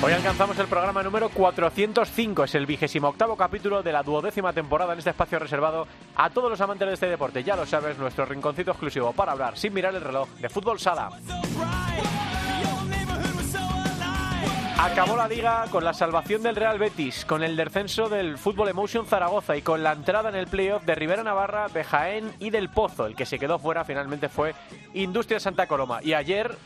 [0.00, 4.92] Hoy alcanzamos el programa número 405, es el vigésimo octavo capítulo de la duodécima temporada
[4.92, 7.42] en este espacio reservado a todos los amantes de este deporte.
[7.42, 11.10] Ya lo sabes, nuestro rinconcito exclusivo para hablar sin mirar el reloj de fútbol sala.
[14.78, 19.04] Acabó la liga con la salvación del Real Betis, con el descenso del Fútbol Emotion
[19.04, 22.68] Zaragoza y con la entrada en el playoff de Rivera Navarra, de Jaén y del
[22.68, 23.06] Pozo.
[23.06, 24.54] El que se quedó fuera finalmente fue
[24.94, 25.98] Industria Santa Coloma.
[26.04, 26.56] Y ayer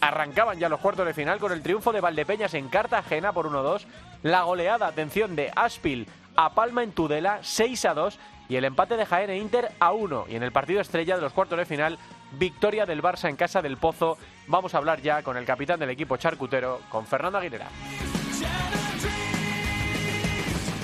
[0.00, 3.84] Arrancaban ya los cuartos de final con el triunfo de Valdepeñas en Cartagena por 1-2,
[4.22, 8.16] la goleada, atención, de Aspil a Palma en Tudela 6-2
[8.48, 10.26] y el empate de Jaén e Inter a 1.
[10.28, 11.98] Y en el partido estrella de los cuartos de final,
[12.32, 14.16] victoria del Barça en casa del Pozo.
[14.46, 17.68] Vamos a hablar ya con el capitán del equipo charcutero, con Fernando Aguilera.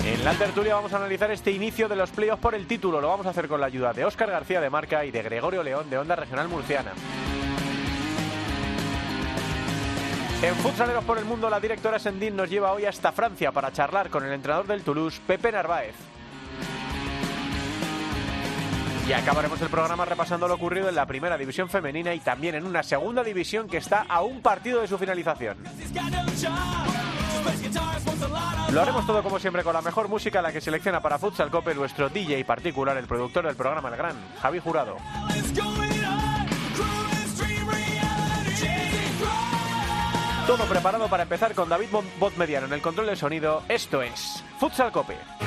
[0.05, 3.01] En la tertulia vamos a analizar este inicio de los playoffs por el título.
[3.01, 5.63] Lo vamos a hacer con la ayuda de Óscar García de Marca y de Gregorio
[5.63, 6.93] León de Onda Regional Murciana.
[10.41, 14.11] En Futsaleros por el Mundo, la directora Sendín nos lleva hoy hasta Francia para charlar
[14.11, 15.95] con el entrenador del Toulouse, Pepe Narváez.
[19.07, 22.67] Y acabaremos el programa repasando lo ocurrido en la primera división femenina y también en
[22.67, 25.57] una segunda división que está a un partido de su finalización.
[28.71, 31.73] Lo haremos todo como siempre con la mejor música, la que selecciona para Futsal Cope
[31.73, 34.97] nuestro DJ particular, el productor del programa El Gran, Javi Jurado.
[40.47, 43.63] Todo preparado para empezar con David Bot Mediano en el control del sonido.
[43.67, 45.46] Esto es Futsal Cope.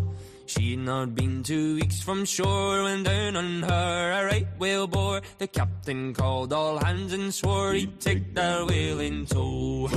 [0.51, 5.21] She'd not been two weeks from shore when down on her a right whale bore.
[5.37, 9.87] The captain called all hands and swore he'd take that whale in tow.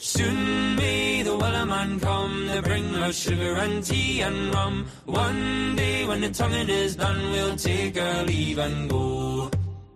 [0.00, 4.86] Soon may the man come to bring us sugar and tea and rum.
[5.04, 9.48] One day when the tonguing is done, we'll take our leave and go.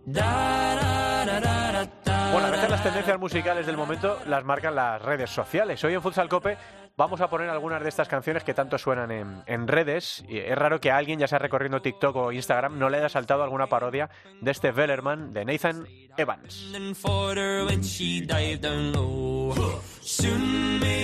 [0.06, 4.76] Da, da, da, da, da, Bueno, a veces las tendencias musicales del momento las marcan
[4.76, 5.82] las redes sociales.
[5.82, 6.56] Hoy en Futsal Cope
[6.96, 10.24] vamos a poner algunas de estas canciones que tanto suenan en, en, redes.
[10.28, 13.66] Es raro que alguien, ya sea recorriendo TikTok o Instagram, no le haya saltado alguna
[13.66, 14.10] parodia
[14.40, 16.70] de este Vellerman de Nathan Evans.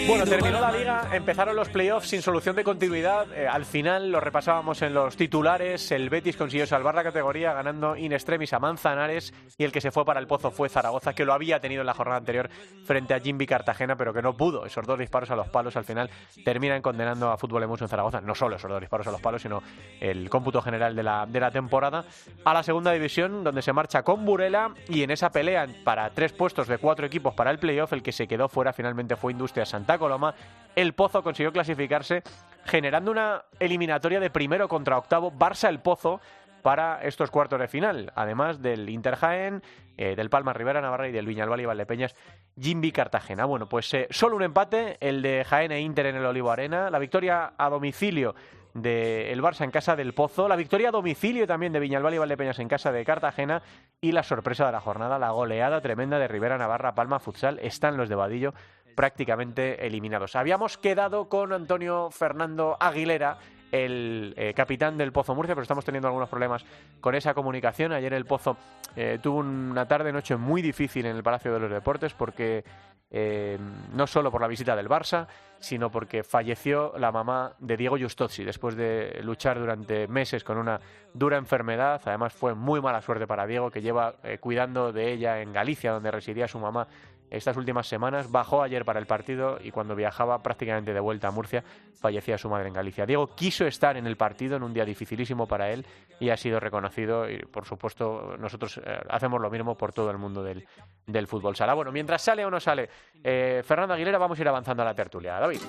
[0.07, 3.33] Bueno, terminó la liga, empezaron los playoffs sin solución de continuidad.
[3.33, 5.91] Eh, al final lo repasábamos en los titulares.
[5.93, 9.91] El Betis consiguió salvar la categoría ganando in extremis a Manzanares y el que se
[9.91, 12.51] fue para el pozo fue Zaragoza, que lo había tenido en la jornada anterior
[12.85, 14.67] frente a Jimby Cartagena, pero que no pudo.
[14.67, 16.11] Esos dos disparos a los palos al final
[16.45, 18.21] terminan condenando a Fútbol en Zaragoza.
[18.21, 19.63] No solo esos disparos a los palos, sino
[20.01, 22.05] el cómputo general de la, de la temporada.
[22.45, 26.33] A la segunda división, donde se marcha con Burela y en esa pelea para tres
[26.33, 29.67] puestos de cuatro equipos para el playoff, el que se quedó fuera finalmente fue Industria
[29.67, 30.35] Santa Coloma.
[30.77, 32.23] El Pozo consiguió clasificarse
[32.65, 36.21] generando una eliminatoria de primero contra octavo Barça-El Pozo
[36.61, 39.63] para estos cuartos de final, además del Inter Jaén,
[39.97, 42.15] eh, del Palma Rivera Navarra y del Viñalbal y Valdepeñas
[42.59, 43.45] Jimby Cartagena.
[43.45, 46.91] Bueno, pues eh, solo un empate, el de Jaén e Inter en el Olivo Arena,
[46.91, 48.35] la victoria a domicilio
[48.75, 52.59] del Barça en casa del Pozo, la victoria a domicilio también de Viñalbal y Valdepeñas
[52.61, 53.63] en casa de Cartagena
[54.01, 57.97] y la sorpresa de la jornada, la goleada tremenda de Rivera Navarra Palma Futsal, están
[57.97, 58.55] los de Vadillo
[58.95, 60.37] prácticamente eliminados.
[60.37, 63.39] Habíamos quedado con Antonio Fernando Aguilera,
[63.73, 66.65] el eh, capitán del Pozo Murcia, pero estamos teniendo algunos problemas
[67.01, 67.93] con esa comunicación.
[67.93, 68.57] Ayer el Pozo
[68.97, 72.65] eh, tuvo una tarde-noche muy difícil en el Palacio de los Deportes porque
[73.11, 73.59] eh,
[73.93, 75.27] no solo por la visita del Barça,
[75.59, 80.81] sino porque falleció la mamá de Diego Justozzi después de luchar durante meses con una
[81.13, 82.01] dura enfermedad.
[82.05, 86.11] Además fue muy mala suerte para Diego, que lleva cuidando de ella en Galicia, donde
[86.11, 86.87] residía su mamá
[87.31, 88.31] estas últimas semanas.
[88.31, 92.49] Bajó ayer para el partido y cuando viajaba prácticamente de vuelta a Murcia fallecía su
[92.49, 93.07] madre en Galicia.
[93.07, 95.87] Diego quiso estar en el partido en un día dificilísimo para él
[96.19, 100.19] y ha sido reconocido y por supuesto nosotros eh, hacemos lo mismo por todo el
[100.19, 100.67] mundo del,
[101.07, 101.75] del fútbol sala.
[101.75, 102.89] Bueno, mientras sale o no sale
[103.23, 105.39] eh, Fernando Aguilera vamos a ir avanzando a la tertulia.
[105.39, 105.61] David.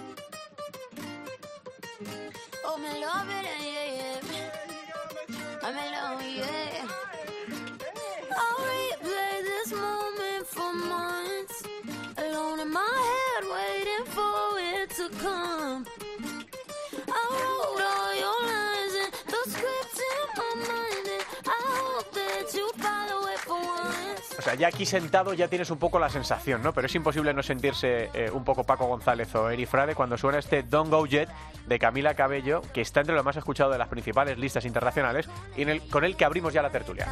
[24.42, 26.74] O sea, ya aquí sentado ya tienes un poco la sensación, ¿no?
[26.74, 30.40] Pero es imposible no sentirse eh, un poco Paco González o Eri Frade cuando suena
[30.40, 31.30] este Don't Go Jet
[31.68, 35.80] de Camila Cabello, que está entre lo más escuchado de las principales listas internacionales y
[35.92, 37.08] con el que abrimos ya la tertulia.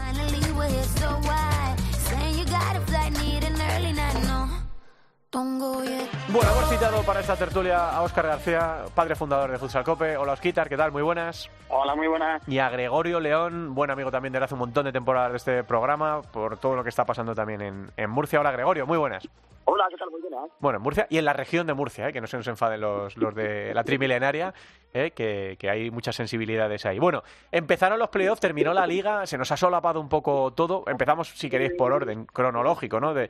[5.31, 10.18] Bueno, hemos citado para esta tertulia a Óscar García, padre fundador de Futsal Cope.
[10.18, 10.92] Hola, Osquitar, ¿qué tal?
[10.92, 11.50] Muy buenas.
[11.68, 12.42] Hola, muy buenas.
[12.48, 15.64] Y a Gregorio León, buen amigo también de hace un montón de temporadas de este
[15.64, 18.40] programa, por todo lo que está pasando también en, en Murcia.
[18.40, 19.28] Hola, Gregorio, muy buenas.
[19.66, 20.10] Hola, ¿qué tal?
[20.10, 20.20] Muy.
[20.60, 22.14] Bueno, en Murcia y en la región de Murcia, ¿eh?
[22.14, 24.54] que no se nos enfaden los, de la trimilenaria,
[24.94, 25.12] ¿eh?
[25.12, 27.00] que, hay muchas sensibilidades ahí.
[27.00, 30.84] Bueno, empezaron los playoffs, terminó la liga, se nos ha solapado un poco todo.
[30.88, 33.14] Empezamos, si queréis, por orden cronológico, ¿no?
[33.14, 33.30] De,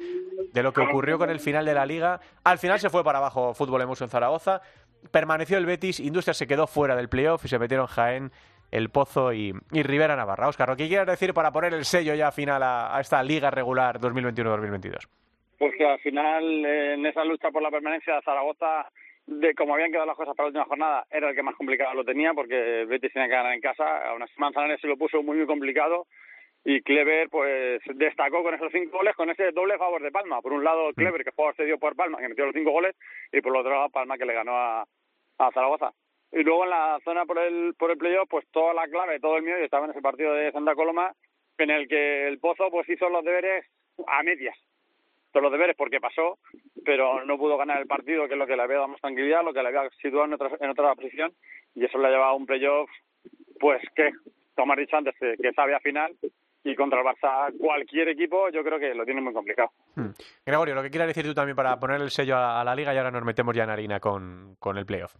[0.53, 2.19] lo que ocurrió con el final de la liga.
[2.43, 4.61] Al final se fue para abajo Fútbol Emuso en Zaragoza,
[5.11, 8.31] permaneció el Betis, Industria se quedó fuera del playoff y se metieron Jaén,
[8.71, 10.47] El Pozo y, Rivera Navarra.
[10.47, 13.99] Óscar, ¿lo que quieres decir para poner el sello ya final a esta liga regular
[13.99, 15.07] 2021-2022?
[15.59, 18.89] Pues que al final, eh, en esa lucha por la permanencia, Zaragoza,
[19.25, 21.93] de como habían quedado las cosas para la última jornada, era el que más complicado
[21.95, 24.09] lo tenía, porque Betis tenía que ganar en casa.
[24.09, 26.07] Aún así, Manzanares se lo puso muy, muy complicado.
[26.63, 30.41] Y Clever, pues, destacó con esos cinco goles, con ese doble favor de Palma.
[30.41, 32.95] Por un lado, Clever, que fue cedido por Palma, que metió los cinco goles,
[33.33, 34.85] y por el otro lado, Palma, que le ganó a,
[35.39, 35.91] a Zaragoza.
[36.31, 39.35] Y luego en la zona por el, por el playoff, pues toda la clave, todo
[39.35, 41.11] el miedo, y estaba en ese partido de Santa Coloma,
[41.57, 43.65] en el que el Pozo, pues, hizo los deberes
[44.07, 44.55] a medias
[45.31, 46.39] todos los deberes porque pasó,
[46.85, 49.43] pero no pudo ganar el partido, que es lo que le había dado más tranquilidad,
[49.43, 51.31] lo que le había situado en otra, en otra posición,
[51.75, 52.89] y eso le ha llevado a un playoff,
[53.59, 54.11] pues que,
[54.55, 56.15] como has dicho antes, que, que sabe a final,
[56.63, 59.71] y contra el Barça cualquier equipo yo creo que lo tiene muy complicado.
[59.95, 60.09] Hmm.
[60.45, 62.93] Gregorio, lo que quieras decir tú también para poner el sello a, a la liga
[62.93, 65.15] y ahora nos metemos ya en harina con, con el playoff.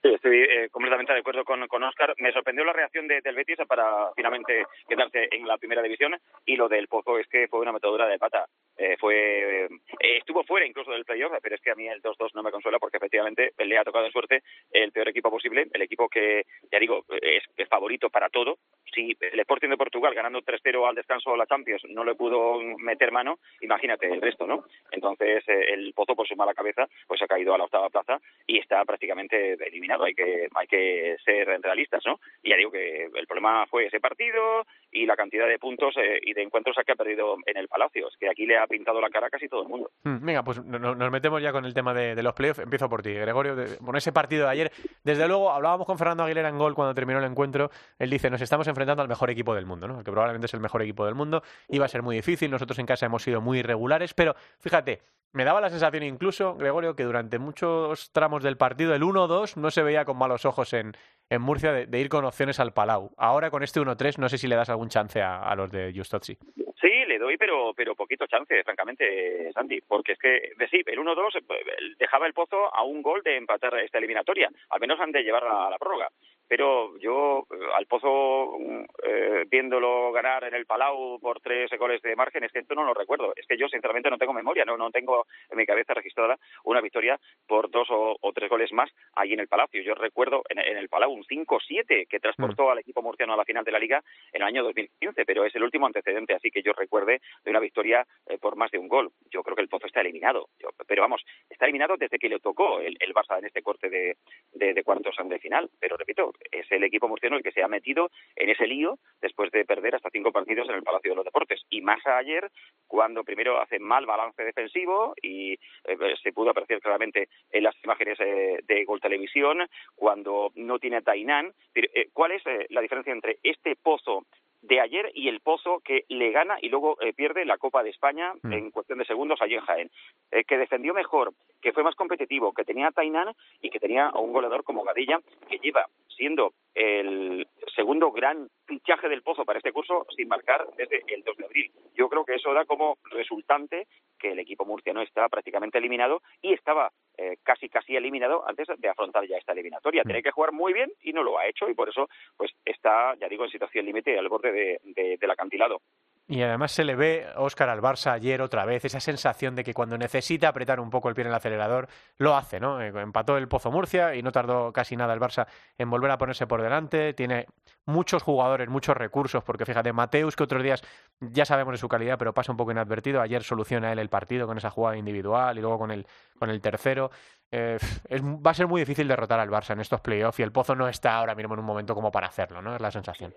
[0.00, 2.14] Sí, estoy eh, completamente de acuerdo con, con Oscar.
[2.18, 6.16] Me sorprendió la reacción de, del Betis para finalmente quedarse en la primera división
[6.46, 8.46] y lo del Pozo es que fue una metedura de pata.
[8.78, 9.68] Eh, fue eh,
[10.00, 12.78] estuvo fuera incluso del playoff, pero es que a mí el 2-2 no me consuela
[12.78, 16.78] porque efectivamente le ha tocado en suerte el peor equipo posible, el equipo que, ya
[16.78, 18.58] digo, es, es favorito para todo.
[18.94, 22.60] Si el Sporting de Portugal ganando 3-0 al descanso de la Champions no le pudo
[22.78, 24.64] meter mano, imagínate el resto, ¿no?
[24.92, 28.18] Entonces eh, el Pozo por su mala cabeza pues ha caído a la octava plaza
[28.46, 30.04] y está prácticamente eliminado.
[30.04, 32.20] Hay que hay que ser realistas, ¿no?
[32.42, 36.20] Y ya digo que el problema fue ese partido y la cantidad de puntos eh,
[36.22, 38.08] y de encuentros que ha perdido en el Palacio.
[38.08, 39.90] Es que aquí le ha pintado la cara casi todo el mundo.
[40.04, 42.60] Hmm, Venga, pues no- no- nos metemos ya con el tema de, los playoffs.
[42.60, 43.56] Empiezo por ti, Gregorio.
[43.56, 44.72] De, con ese partido de ayer,
[45.02, 47.70] desde luego, hablábamos con Fernando Aguilera en gol cuando terminó el encuentro.
[47.98, 49.98] Él dice: Nos estamos enfrentando al mejor equipo del mundo, ¿no?
[50.04, 51.42] Que probablemente es el mejor equipo del mundo.
[51.68, 52.50] Iba a ser muy difícil.
[52.50, 55.00] Nosotros en casa hemos sido muy irregulares, pero fíjate.
[55.34, 59.70] Me daba la sensación incluso, Gregorio, que durante muchos tramos del partido, el 1-2 no
[59.70, 60.96] se veía con malos ojos en,
[61.28, 63.12] en Murcia de, ir con opciones al Palau.
[63.18, 65.92] Ahora con este 1-3 no sé si le das algún chance a, a los de
[65.94, 66.38] Justozzi.
[66.80, 70.98] Sí, le doy, pero pero poquito chance, francamente, Santi, porque es que, de sí, el
[70.98, 75.10] 1-2 eh, dejaba el pozo a un gol de empatar esta eliminatoria, al menos han
[75.10, 76.08] de llevarla a la prórroga.
[76.48, 78.56] Pero yo, eh, al pozo,
[79.02, 82.84] eh, viéndolo ganar en el Palau por tres goles de margen, es que esto no
[82.84, 83.32] lo recuerdo.
[83.36, 86.80] Es que yo, sinceramente, no tengo memoria, no, no tengo en mi cabeza registrada una
[86.80, 89.82] victoria por dos o, o tres goles más ahí en el Palacio.
[89.82, 93.44] Yo recuerdo en, en el Palau un 5-7 que transportó al equipo murciano a la
[93.44, 94.02] final de la Liga
[94.32, 97.60] en el año 2015, pero es el último antecedente, así que yo recuerde de una
[97.60, 99.10] victoria eh, por más de un gol.
[99.30, 102.38] Yo creo que el Pozo está eliminado, Yo- pero vamos, está eliminado desde que le
[102.40, 104.16] tocó el, el Barça en este corte de,
[104.52, 105.68] de, de cuartos de final.
[105.80, 109.50] Pero repito, es el equipo murciano el que se ha metido en ese lío después
[109.50, 111.62] de perder hasta cinco partidos en el Palacio de los Deportes.
[111.70, 112.50] Y más ayer,
[112.86, 118.18] cuando primero hace mal balance defensivo y eh, se pudo apreciar claramente en las imágenes
[118.20, 121.52] eh, de Gol Televisión, cuando no tiene a Tainán.
[121.74, 124.26] Eh, ¿Cuál es eh, la diferencia entre este pozo
[124.62, 127.90] de ayer y el Pozo que le gana y luego eh, pierde la Copa de
[127.90, 128.52] España Mm.
[128.52, 129.90] en cuestión de segundos allí en Jaén.
[130.30, 134.06] Eh, que defendió mejor, que fue más competitivo, que tenía a Tainán y que tenía
[134.06, 139.58] a un goleador como Gadilla que lleva siendo el segundo gran fichaje del Pozo para
[139.58, 141.72] este curso sin marcar desde el 2 de abril.
[141.94, 143.86] Yo creo que eso da como resultante
[144.18, 148.88] que el equipo murciano está prácticamente eliminado y estaba eh, casi casi eliminado antes de
[148.88, 150.02] afrontar ya esta eliminatoria.
[150.04, 153.14] Tiene que jugar muy bien y no lo ha hecho y por eso pues está,
[153.16, 155.80] ya digo, en situación límite al borde de- de- del acantilado.
[156.30, 159.72] Y además se le ve, Óscar, al Barça ayer otra vez, esa sensación de que
[159.72, 162.82] cuando necesita apretar un poco el pie en el acelerador, lo hace, ¿no?
[162.82, 165.46] Eh, Empató el Pozo Murcia y no tardó casi nada el Barça
[165.78, 167.14] en volver a ponerse por delante.
[167.14, 167.46] Tiene
[167.86, 170.82] muchos jugadores, muchos recursos, porque fíjate, Mateus, que otros días
[171.18, 173.22] ya sabemos de su calidad, pero pasa un poco inadvertido.
[173.22, 176.06] Ayer soluciona él el partido con esa jugada individual y luego con el,
[176.38, 177.10] con el tercero.
[177.50, 177.78] Eh,
[178.22, 180.88] va a ser muy difícil derrotar al Barça en estos playoffs y el Pozo no
[180.88, 182.74] está ahora mismo en un momento como para hacerlo, ¿no?
[182.74, 183.32] Es la sensación.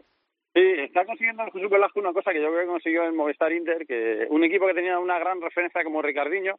[0.53, 3.85] Sí, está consiguiendo Jesús Velasco una cosa que yo creo que consiguió en Movistar Inter,
[3.87, 6.55] que un equipo que tenía una gran referencia como Ricardiño,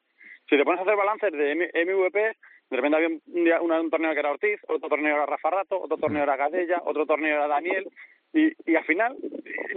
[0.49, 2.19] si te pones a hacer balances de MVP,
[2.71, 5.51] de repente había un, día- una- un torneo que era Ortiz, otro torneo era Rafa
[5.51, 7.87] Rato, otro torneo era Gadella, otro torneo era Daniel,
[8.33, 9.15] y, al final,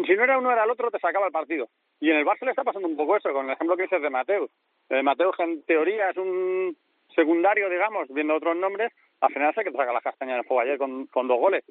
[0.08, 1.68] si no era uno era el otro, te sacaba el partido.
[2.00, 4.02] Y en el Barça le está pasando un poco eso, con el ejemplo que dices
[4.02, 4.50] de Mateus.
[4.90, 5.04] Eh,
[5.36, 6.78] que en teoría es un
[7.14, 10.48] secundario, digamos, viendo otros nombres, al final sé que te saca las castañas en el
[10.48, 11.66] juego ayer con dos goles.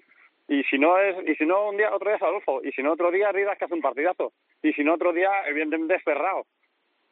[0.49, 2.83] Y si no es, y si no un día, otro día es Adolfo, y si
[2.83, 4.33] no otro día Rivas que hace un partidazo,
[4.63, 6.45] y si no otro día, evidentemente es Ferrao.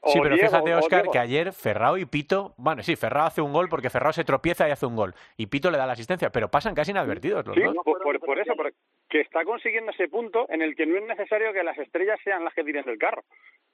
[0.05, 3.53] Sí, pero Diego, fíjate, Oscar, que ayer Ferrao y Pito, bueno, sí, Ferrao hace un
[3.53, 6.29] gol porque Ferrao se tropieza y hace un gol, y Pito le da la asistencia,
[6.31, 7.77] pero pasan casi inadvertidos los Sí, dos.
[7.85, 8.75] por, por- por eso, porque
[9.09, 12.45] que está consiguiendo ese punto en el que no es necesario que las estrellas sean
[12.45, 13.23] las que tiren del carro.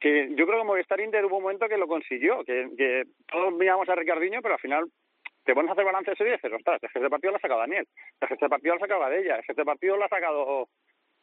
[0.01, 3.53] Que yo creo que Movistar Inter hubo un momento que lo consiguió, que, que todos
[3.55, 4.85] miramos a Ricardiño, pero al final
[5.49, 7.39] te pones a hacer balance ese día y dices, ostras, es que este partido lo
[7.39, 7.89] ha sacado Daniel,
[8.21, 10.69] es que este partido lo ha sacado Gadella, es que este partido lo ha sacado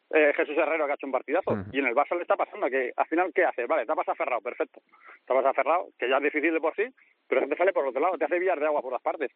[0.10, 1.52] eh, Jesús Herrero que ha hecho un partidazo.
[1.72, 3.68] Y en el Barça le está pasando que al final, ¿qué hace?
[3.68, 4.82] Vale, tapas a Ferrao, perfecto.
[5.28, 6.88] Tapas a Ferrao, que ya es difícil de por sí,
[7.28, 9.32] pero que te sale por otro lado, te hace billar de agua por las partes.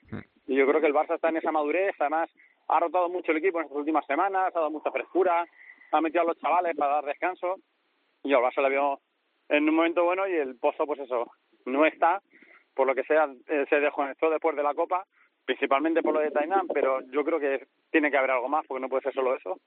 [0.47, 2.31] Y yo creo que el Barça está en esa madurez, además
[2.67, 5.45] ha rotado mucho el equipo en estas últimas semanas, ha dado mucha frescura,
[5.91, 7.57] ha metido a los chavales para dar descanso.
[8.23, 8.99] Y al Barça le vio
[9.49, 11.29] en un momento bueno y el Pozo, pues eso,
[11.65, 12.23] no está,
[12.79, 15.03] por lo que sea, eh, se desconectó después de la Copa,
[15.43, 18.79] principalmente por lo de Tainan, pero yo creo que tiene que haber algo más, porque
[18.79, 19.59] no puede ser solo eso.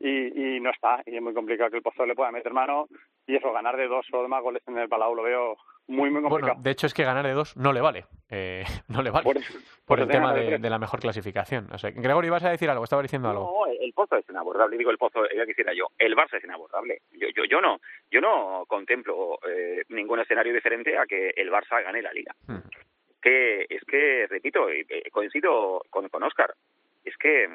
[0.00, 2.86] Y, y no está, y es muy complicado que el Pozo le pueda meter mano
[3.26, 6.10] y eso, ganar de dos o de más goles en el Palau lo veo muy,
[6.10, 6.54] muy complicado.
[6.54, 9.24] Bueno, de hecho es que ganar de dos no le vale, eh, no le vale,
[9.24, 11.68] Por eso- el por tema de, la mejor clasificación.
[11.72, 13.66] O sea, Gregorio, ibas a decir algo, estaba diciendo algo.
[13.66, 14.78] No, el pozo es inabordable.
[14.78, 15.88] Digo el pozo, ya quisiera yo.
[15.98, 17.02] El Barça es inabordable.
[17.12, 21.82] Yo, yo, yo no, yo no contemplo eh, ningún escenario diferente a que el Barça
[21.82, 22.34] gane la Liga.
[22.46, 22.58] Mm.
[23.20, 26.54] Que es que repito, eh, coincido con, con Oscar.
[27.04, 27.48] Es que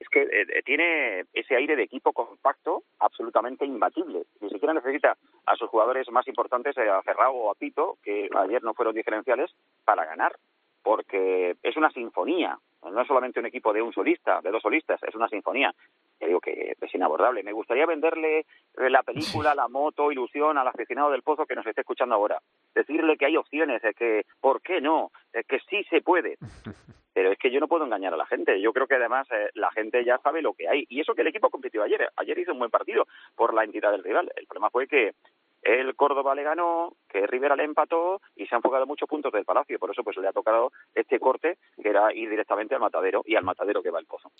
[0.00, 4.24] es que eh, eh, tiene ese aire de equipo compacto absolutamente imbatible.
[4.40, 8.28] Ni siquiera necesita a sus jugadores más importantes, eh, a Ferrao o a Pito, que
[8.34, 9.50] ayer no fueron diferenciales,
[9.84, 10.34] para ganar.
[10.82, 12.58] Porque es una sinfonía.
[12.82, 15.74] No es solamente un equipo de un solista, de dos solistas, es una sinfonía.
[16.18, 17.42] Yo digo que es inabordable.
[17.42, 21.82] Me gustaría venderle la película, la moto, ilusión al aficionado del Pozo que nos esté
[21.82, 22.40] escuchando ahora.
[22.74, 25.10] Decirle que hay opciones, de que ¿por qué no?
[25.32, 26.38] De que sí se puede.
[27.12, 28.60] Pero es que yo no puedo engañar a la gente.
[28.60, 30.86] Yo creo que además eh, la gente ya sabe lo que hay.
[30.88, 32.08] Y eso que el equipo compitió ayer.
[32.16, 34.30] Ayer hizo un buen partido por la entidad del rival.
[34.36, 35.14] El problema fue que
[35.62, 39.44] el Córdoba le ganó, que Rivera le empató y se han jugado muchos puntos del
[39.44, 39.78] Palacio.
[39.78, 43.36] Por eso pues le ha tocado este corte, que era ir directamente al matadero y
[43.36, 44.30] al matadero que va el pozo.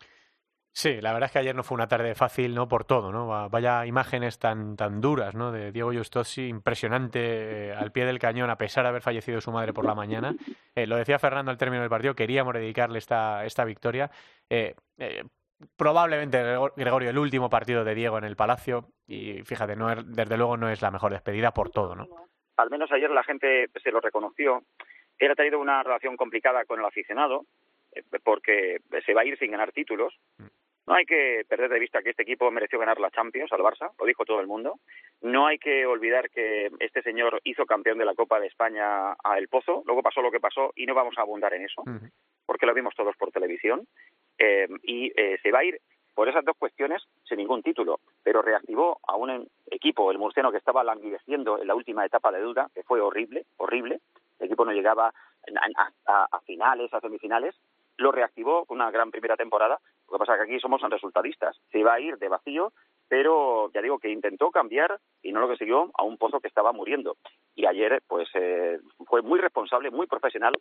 [0.72, 2.68] Sí, la verdad es que ayer no fue una tarde fácil, ¿no?
[2.68, 3.26] Por todo, ¿no?
[3.26, 5.50] Va- Vaya imágenes tan, tan duras, ¿no?
[5.50, 9.50] De Diego Justosi, impresionante eh, al pie del cañón, a pesar de haber fallecido su
[9.50, 10.32] madre por la mañana.
[10.76, 14.10] Eh, lo decía Fernando al término del partido, queríamos dedicarle esta, esta victoria.
[14.48, 15.24] Eh, eh,
[15.76, 20.06] probablemente, Grego- Gregorio, el último partido de Diego en el Palacio, y fíjate, no es-
[20.14, 22.06] desde luego no es la mejor despedida por todo, ¿no?
[22.56, 24.62] al menos ayer la gente se lo reconoció.
[25.18, 27.46] Él ha tenido una relación complicada con el aficionado
[27.94, 30.14] eh, porque se va a ir sin ganar títulos.
[30.86, 33.92] No hay que perder de vista que este equipo mereció ganar la Champions al Barça,
[33.98, 34.78] lo dijo todo el mundo.
[35.22, 39.38] No hay que olvidar que este señor hizo campeón de la Copa de España a
[39.38, 41.82] El Pozo, luego pasó lo que pasó y no vamos a abundar en eso.
[42.50, 43.86] Porque lo vimos todos por televisión.
[44.36, 45.80] Eh, y eh, se va a ir
[46.16, 50.58] por esas dos cuestiones sin ningún título, pero reactivó a un equipo, el murciano, que
[50.58, 54.00] estaba languideciendo en la última etapa de duda, que fue horrible, horrible.
[54.40, 55.12] El equipo no llegaba
[55.76, 57.54] a, a- finales, a semifinales.
[57.98, 59.78] Lo reactivó con una gran primera temporada.
[60.08, 61.56] Lo que pasa es que aquí somos resultadistas.
[61.70, 62.72] Se iba a ir de vacío,
[63.06, 66.72] pero ya digo que intentó cambiar y no lo consiguió a un pozo que estaba
[66.72, 67.16] muriendo.
[67.54, 70.54] Y ayer, pues, eh, fue muy responsable, muy profesional.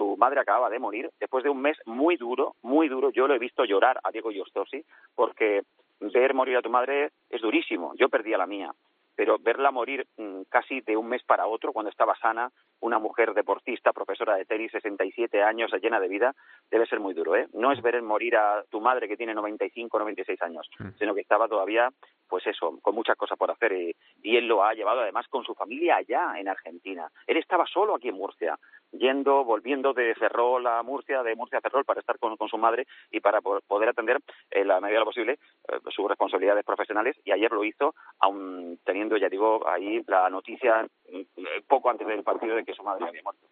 [0.00, 3.10] Su madre acababa de morir después de un mes muy duro, muy duro.
[3.10, 4.82] Yo lo he visto llorar a Diego Justosi
[5.14, 5.60] porque
[6.00, 7.92] ver morir a tu madre es durísimo.
[7.96, 8.72] Yo perdí a la mía,
[9.14, 13.34] pero verla morir mm, casi de un mes para otro cuando estaba sana una mujer
[13.34, 16.34] deportista, profesora de tenis, 67 años, llena de vida,
[16.70, 17.46] debe ser muy duro, ¿eh?
[17.52, 20.66] No es ver morir a tu madre que tiene 95, 96 años,
[20.98, 21.90] sino que estaba todavía,
[22.30, 25.44] pues eso, con muchas cosas por hacer y, y él lo ha llevado además con
[25.44, 27.10] su familia allá en Argentina.
[27.26, 28.58] Él estaba solo aquí en Murcia,
[28.92, 32.56] yendo, volviendo de Ferrol a Murcia, de Murcia a Ferrol para estar con, con su
[32.56, 34.18] madre y para po- poder atender
[34.50, 35.32] en la medida de lo posible
[35.68, 40.86] eh, sus responsabilidades profesionales y ayer lo hizo aun teniendo, ya digo, ahí la noticia
[41.06, 41.26] eh,
[41.66, 43.46] poco antes del partido de que su madre había muerto.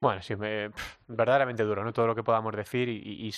[0.00, 0.70] Bueno, sí, me-
[1.08, 1.92] verdaderamente duro, ¿no?
[1.92, 3.28] Todo lo que podamos decir y,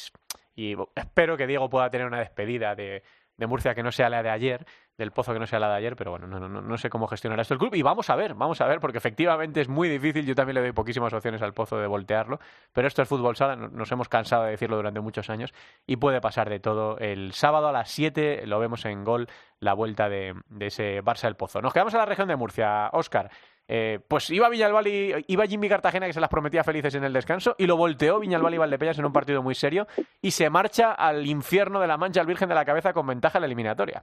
[0.57, 3.03] y espero que Diego pueda tener una despedida de,
[3.41, 4.67] de Murcia que no sea la de ayer,
[4.97, 7.07] del Pozo que no sea la de ayer, pero bueno, no, no, no- sé cómo
[7.09, 9.89] gestionará esto el club y vamos a ver, vamos a ver, porque efectivamente es muy
[9.89, 12.39] difícil, yo también le doy poquísimas opciones al Pozo de voltearlo,
[12.73, 15.53] pero esto es fútbol sala, no- nos hemos cansado de decirlo durante muchos años
[15.87, 16.99] y puede pasar de todo.
[16.99, 19.27] El sábado a las 7 lo vemos en gol,
[19.59, 21.63] la vuelta de, de ese Barça del Pozo.
[21.63, 23.31] Nos quedamos a la región de Murcia, Óscar.
[23.73, 27.55] Eh, pues iba Viñalbali, iba Jimmy Cartagena que se las prometía felices en el descanso
[27.57, 29.87] y lo volteó Viñalbali Valdepeñas en un partido muy serio
[30.21, 33.39] y se marcha al infierno de la mancha al Virgen de la Cabeza con ventaja
[33.39, 34.03] en la eliminatoria.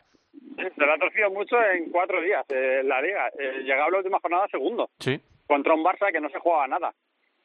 [0.55, 3.27] Se lo ha torcido mucho en cuatro días eh, la liga.
[3.38, 5.19] Eh, llegaba la última jornada segundo Sí.
[5.45, 6.93] contra un Barça que no se jugaba nada.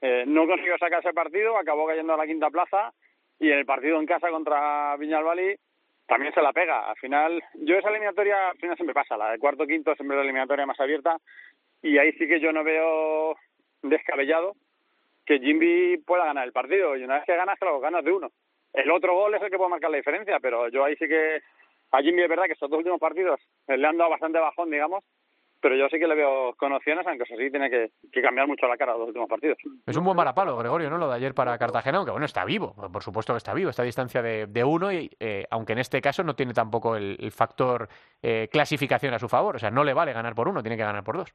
[0.00, 2.92] Eh, no consiguió sacar ese partido, acabó cayendo a la quinta plaza
[3.40, 5.56] y en el partido en casa contra Viñalbali
[6.06, 6.88] también se la pega.
[6.88, 10.18] Al final, yo esa eliminatoria al final siempre pasa, la de cuarto quinto siempre es
[10.18, 11.16] la eliminatoria más abierta
[11.82, 13.36] y ahí sí que yo no veo
[13.82, 14.54] descabellado
[15.26, 18.30] que Jimby pueda ganar el partido y una vez que ganas, claro, ganas de uno.
[18.72, 21.42] El otro gol es el que puede marcar la diferencia, pero yo ahí sí que
[21.90, 24.70] a Jimby es verdad que estos dos últimos partidos eh, le han dado bastante bajón,
[24.70, 25.04] digamos,
[25.60, 28.66] pero yo sí que le veo con opciones, aunque eso sí tiene que, cambiar mucho
[28.66, 29.58] la cara los últimos partidos.
[29.86, 30.98] Es un buen varapalo, Gregorio, ¿no?
[30.98, 33.82] Lo de ayer para Cartagena, aunque bueno, está vivo, por supuesto que está vivo, está
[33.82, 37.16] a distancia de, de uno, y, eh, aunque en este caso no tiene tampoco el,
[37.20, 37.88] el factor
[38.22, 40.82] eh, clasificación a su favor, o sea, no le vale ganar por uno, tiene que
[40.82, 41.32] ganar por dos.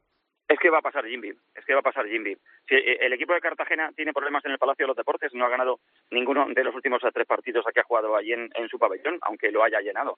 [0.48, 2.38] Es que va a pasar Jimby, es que va a pasar Jimby.
[2.68, 5.46] Si eh, el equipo de Cartagena tiene problemas en el Palacio de los Deportes, no
[5.46, 8.70] ha ganado ninguno de los últimos tres partidos a que ha jugado allí en, en
[8.70, 10.18] su pabellón, aunque lo haya llenado.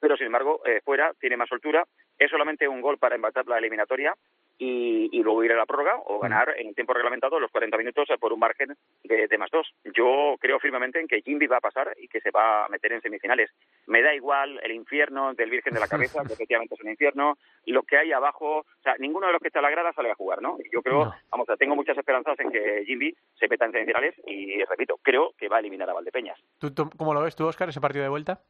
[0.00, 1.84] Pero sin embargo, eh, fuera tiene más soltura,
[2.18, 4.14] es solamente un gol para empatar la eliminatoria
[4.60, 8.08] y, y luego ir a la prórroga o ganar en tiempo reglamentado los 40 minutos
[8.18, 8.74] por un margen
[9.04, 9.68] de, de más dos.
[9.84, 12.92] Yo creo firmemente en que Jimby va a pasar y que se va a meter
[12.92, 13.50] en semifinales.
[13.86, 17.38] Me da igual el infierno del Virgen de la Cabeza, que efectivamente es un infierno,
[17.66, 20.10] lo que hay abajo, o sea, ninguno de los que está a la grada sale
[20.10, 20.58] a jugar, ¿no?
[20.72, 21.14] Yo creo, No.
[21.30, 25.48] vamos, tengo muchas esperanzas en que Jimby se meta en semifinales y, repito, creo que
[25.48, 26.38] va a eliminar a Valdepeñas.
[26.58, 28.40] ¿Tú, tú- cómo lo ves tú, Óscar, ese partido de vuelta?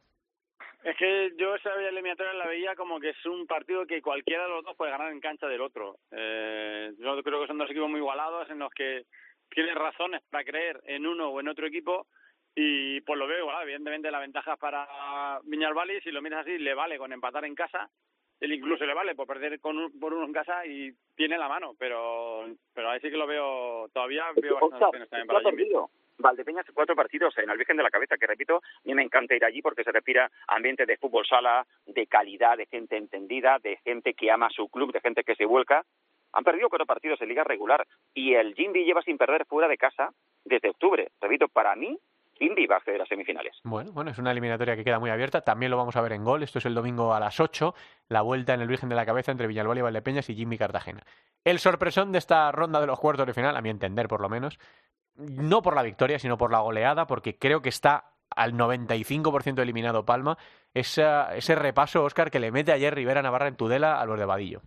[0.83, 4.49] Es que yo esa eliminatoria la veía como que es un partido que cualquiera de
[4.49, 5.97] los dos puede ganar en cancha del otro.
[6.11, 9.03] Eh, yo creo que son dos equipos muy igualados en los que
[9.49, 12.07] tienes razones para creer en uno o en otro equipo
[12.55, 13.63] y pues lo veo igualado.
[13.63, 17.55] Evidentemente la ventaja es para Viñalbali, si lo miras así, le vale con empatar en
[17.55, 17.89] casa.
[18.39, 21.49] Él incluso le vale por perder con un- por uno en casa y tiene la
[21.49, 25.51] mano, pero pero ahí sí que lo veo, todavía veo bastantes opciones también para Jimmy.
[25.57, 25.89] perdido.
[26.19, 29.35] Valdepeñas cuatro partidos en el Virgen de la Cabeza, que repito, a mí me encanta
[29.35, 33.77] ir allí porque se respira ambiente de fútbol sala, de calidad, de gente entendida, de
[33.77, 35.83] gente que ama su club, de gente que se vuelca.
[36.33, 39.77] Han perdido cuatro partidos en liga regular y el Jimby lleva sin perder fuera de
[39.77, 40.09] casa
[40.45, 41.09] desde octubre.
[41.21, 41.97] Repito, para mí,
[42.39, 43.57] Jimby va a acceder a semifinales.
[43.63, 45.41] Bueno, bueno, es una eliminatoria que queda muy abierta.
[45.41, 46.43] También lo vamos a ver en gol.
[46.43, 47.73] Esto es el domingo a las 8.
[48.07, 51.03] La vuelta en el Virgen de la Cabeza entre Villalbal y Valdepeñas y Jimmy Cartagena.
[51.43, 54.29] El sorpresón de esta ronda de los cuartos de final, a mi entender por lo
[54.29, 54.57] menos,
[55.19, 58.05] no por la victoria, sino por la goleada, porque creo que está
[58.35, 60.37] al 95% eliminado Palma.
[60.73, 64.25] Esa- ese repaso, Óscar, que le mete ayer Rivera Navarra en Tudela a los de
[64.25, 64.61] Vadillo.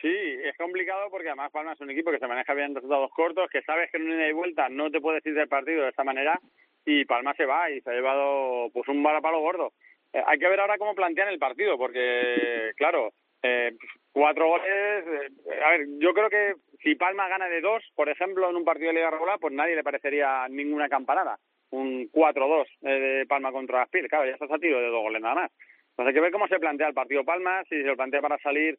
[0.00, 3.10] Sí, es complicado porque además Palma es un equipo que se maneja bien en resultados
[3.12, 5.88] cortos, que sabes que en una y vuelta no te puedes ir del partido de
[5.90, 6.38] esta manera
[6.84, 9.72] y Palma se va y se ha llevado pues un balapalo gordo.
[10.12, 13.12] Eh, hay que ver ahora cómo plantean el partido porque, claro,
[13.46, 13.72] eh,
[14.12, 14.66] cuatro goles...
[14.66, 18.64] eh, a ver, yo creo que si Palma gana de dos, por ejemplo, en un
[18.64, 21.38] partido de liga regular, pues nadie le parecería ninguna campanada.
[21.70, 25.34] Un 4-2 eh, de Palma contra Aspil, claro, ya estás a de dos goles nada
[25.34, 25.52] más.
[25.90, 28.38] Entonces hay que ver cómo se plantea el partido Palma, si se lo plantea para
[28.38, 28.78] salir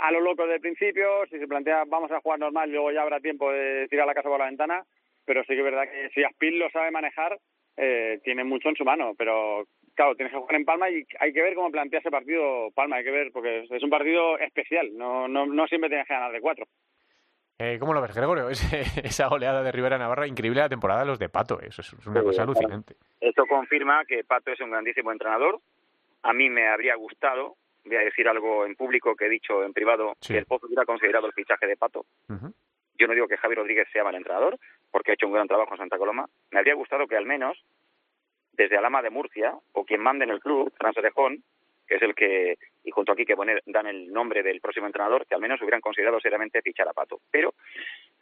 [0.00, 3.00] a lo loco del principio, si se plantea vamos a jugar normal y luego ya
[3.00, 4.84] habrá tiempo de tirar la casa por la ventana,
[5.24, 7.38] pero sí que es verdad que si Aspil lo sabe manejar,
[8.22, 11.42] tiene mucho en su mano, pero claro, tienes que jugar en Palma y hay que
[11.42, 14.96] ver cómo plantea ese partido Palma, hay que ver, porque es- es un partido especial,
[14.96, 16.66] no, no, no siempre tienes que ganar de cuatro.
[17.58, 18.48] Eh, ¿Cómo lo ves, Gregorio?
[18.50, 21.60] Ese- esa goleada de Rivera Navarra, increíble la temporada de los de Pato.
[21.60, 22.94] Eso es, es una Sí, cosa alucinante.
[23.20, 25.60] Esto confirma que Pato es un grandísimo entrenador.
[26.22, 29.72] A mí me habría gustado, voy a decir algo en público que he dicho en
[29.72, 30.32] privado, Sí.
[30.32, 32.04] que el Pozo hubiera considerado el fichaje de Pato.
[32.28, 32.52] Ujú.
[32.98, 34.58] Yo no digo que Javi Rodríguez sea mal entrenador,
[34.90, 36.26] porque ha hecho un gran trabajo en Santa Coloma.
[36.50, 37.58] Me habría gustado que al menos,
[38.52, 41.42] desde Alama de Murcia, o quien mande en el club, Fran Serejón,
[41.86, 45.26] que es el que, y junto aquí que pone, dan el nombre del próximo entrenador,
[45.26, 47.20] que al menos hubieran considerado seriamente fichar a Pato.
[47.30, 47.54] Pero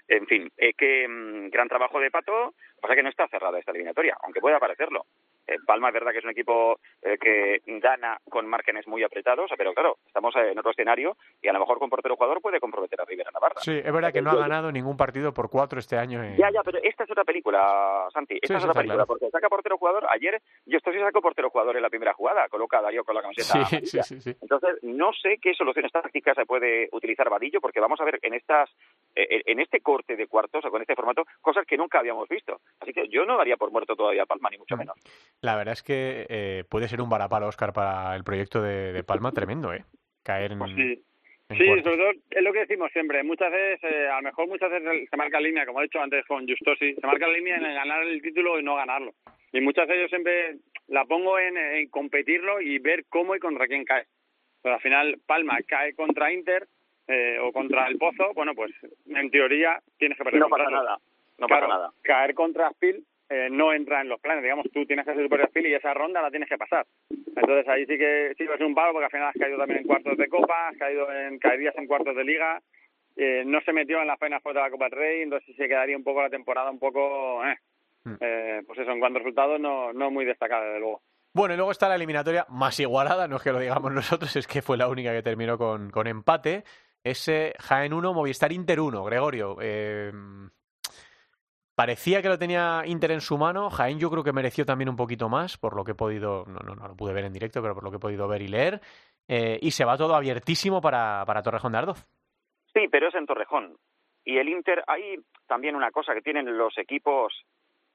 [0.08, 4.16] En fin, eh, mm, gran trabajo de Pato, pasa que no está cerrada esta eliminatoria,
[4.22, 5.06] aunque pueda parecerlo.
[5.50, 9.50] Eh, Palma es verdad que es un equipo eh, que gana con márgenes muy apretados,
[9.58, 13.00] pero claro, estamos en otro escenario y a lo mejor con portero jugador puede comprometer
[13.00, 13.56] a Rivera Navarra.
[13.60, 16.22] Sí, es verdad que no ha ganado ningún partido por cuatro este año.
[16.22, 16.36] En...
[16.36, 18.34] Ya, ya, pero esta es otra película, Santi.
[18.40, 19.06] Esta Sí, es otra película, claro.
[19.06, 20.06] porque saca portero jugador.
[20.10, 23.14] Ayer yo estoy sí sacó portero jugador en la primera jugada, coloca a Darío con
[23.16, 24.36] la camiseta Sí.
[24.40, 28.34] Entonces, no sé qué soluciones tácticas se puede utilizar Vadillo, porque vamos a ver en
[28.34, 28.70] estas
[29.16, 32.60] eh, en este corte de cuartos o con este formato cosas que nunca habíamos visto.
[32.80, 34.60] Así que yo no daría por muerto todavía a Palma, ni Mm.
[34.60, 34.96] mucho menos.
[35.42, 39.02] La verdad es que eh, puede ser un varapalo, Oscar, para el proyecto de, de
[39.04, 39.84] Palma tremendo, ¿eh?
[40.22, 40.58] Caer en.
[40.58, 41.02] Pues sí.
[41.48, 41.84] en Sí, cuartos.
[41.84, 43.22] sobre todo es lo que decimos siempre.
[43.22, 46.26] Muchas veces, eh, a lo mejor muchas veces se marca línea, como he dicho antes
[46.26, 49.12] con Justosi, se marca línea en el ganar el título y no ganarlo.
[49.52, 50.56] Y muchas veces yo siempre
[50.88, 54.04] la pongo en, en competirlo y ver cómo y contra quién cae.
[54.62, 56.68] Pero al final Palma cae contra Inter
[57.08, 58.70] eh, o contra el Pozo, bueno, pues
[59.08, 60.98] en teoría tienes que perder No pasa nada.
[61.38, 61.92] No Claro, pasa nada.
[62.02, 64.42] Caer contra Spil eh, no entra en los planes.
[64.42, 66.84] Digamos, tú tienes que ser superior a Spil y esa ronda la tienes que pasar.
[67.08, 69.80] Entonces ahí sí que sí que es un palo porque al final has caído también
[69.80, 72.60] en cuartos de Copa, has caído en caerías en cuartos de Liga.
[73.16, 75.96] eh, no se metió en las penas de la Copa del Rey, entonces se quedaría
[75.96, 77.56] un poco la temporada un poco, eh,
[78.04, 78.14] Mm.
[78.18, 81.02] eh, pues eso, en cuanto a resultados no, no muy destacada, desde luego.
[81.34, 84.46] Bueno, y luego está la eliminatoria más igualada, no es que lo digamos nosotros, es
[84.46, 86.64] que fue la única que terminó con, con empate.
[87.04, 89.04] Ese Jaén 1, Movistar Inter 1.
[89.04, 90.12] Gregorio, eh,
[91.80, 93.70] parecía que lo tenía Inter en su mano.
[93.70, 96.60] Jaén yo creo que mereció también un poquito más, por lo que he podido, no,
[96.60, 98.48] no, no lo pude ver en directo, pero por lo que he podido ver y
[98.48, 98.82] leer.
[99.26, 102.06] Eh, y se va todo abiertísimo para, para Torrejón de Ardoz.
[102.74, 103.78] Sí, pero es en Torrejón.
[104.26, 107.32] Y el Inter, hay también una cosa que tienen los equipos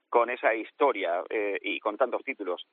[0.10, 2.66] con esa historia eh, y con tantos títulos.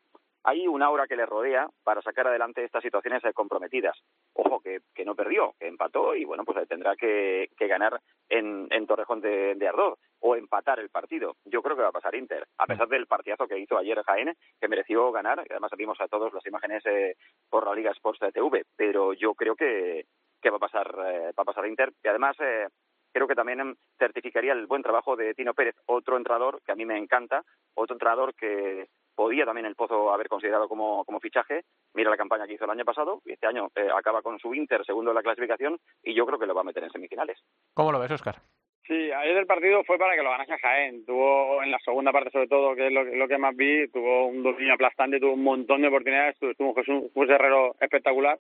[0.45, 3.97] Hay un aura que le rodea para sacar adelante estas situaciones comprometidas.
[4.35, 8.67] Ojo, que, que no perdió, que empató y bueno, pues tendrá que, que ganar en,
[8.71, 11.37] en Torrejón de, de Ardoz o empatar el partido.
[11.45, 14.35] Yo creo que va a pasar Inter, a pesar del partidazo que hizo ayer Jaén,
[14.61, 17.17] que mereció ganar, y además vimos a todos las imágenes eh,
[17.51, 20.07] por la Liga Sports de TV, pero yo creo que,
[20.41, 22.69] que va a pasar eh, va a pasar Inter y además eh,
[23.13, 26.85] creo que también certificaría el buen trabajo de Tino Pérez, otro entrenador que a mí
[26.85, 27.43] me encanta,
[27.75, 31.63] otro entrenador que podía también el Pozo haber considerado como, como fichaje.
[31.95, 34.55] Mira la campaña que hizo el año pasado y este año eh, acaba con su
[34.55, 37.39] Inter segundo en la clasificación y yo creo que lo va a meter en semifinales.
[37.75, 38.37] ¿Cómo lo ves, Oscar?
[38.87, 41.07] Sí, ayer el partido fue para que lo ganase Jaén.
[41.07, 44.27] Tuvo en la segunda parte, sobre todo, que es lo, lo que más vi, tuvo
[44.27, 48.39] un dominio aplastante, tuvo un montón de oportunidades, tuvo, un Jesús, Herrero espectacular.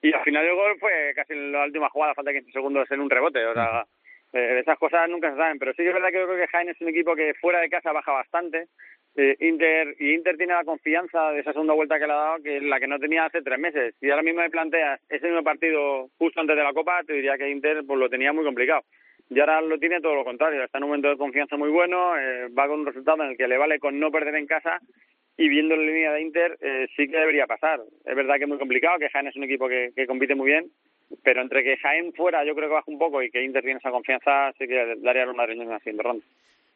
[0.00, 3.00] Y al final el gol fue casi en la última jugada, falta 15 segundos en
[3.00, 3.44] un rebote.
[3.44, 3.84] O sea,
[4.32, 5.58] eh, esas cosas nunca se saben.
[5.58, 7.60] Pero sí que es verdad que yo creo que Jaén es un equipo que fuera
[7.60, 8.68] de casa baja bastante.
[9.14, 12.42] Eh, Inter y Inter tiene la confianza de esa segunda vuelta que le ha dado,
[12.42, 13.94] que es la que no tenía hace tres meses.
[14.00, 17.36] Si ahora mismo me planteas ese mismo partido justo antes de la Copa, te diría
[17.36, 18.82] que Inter pues lo tenía muy complicado.
[19.28, 20.62] Y ahora lo tiene todo lo contrario.
[20.62, 23.36] Está en un momento de confianza muy bueno, eh, va con un resultado en el
[23.36, 24.80] que le vale con no perder en casa
[25.36, 27.80] y viendo la línea de Inter eh, sí que debería pasar.
[28.04, 30.50] Es verdad que es muy complicado, que Jaén es un equipo que, que compite muy
[30.50, 30.70] bien,
[31.22, 33.78] pero entre que Jaén fuera yo creo que baja un poco y que Inter tiene
[33.78, 36.24] esa confianza, sí que daría a los madrileños siguiente ronda.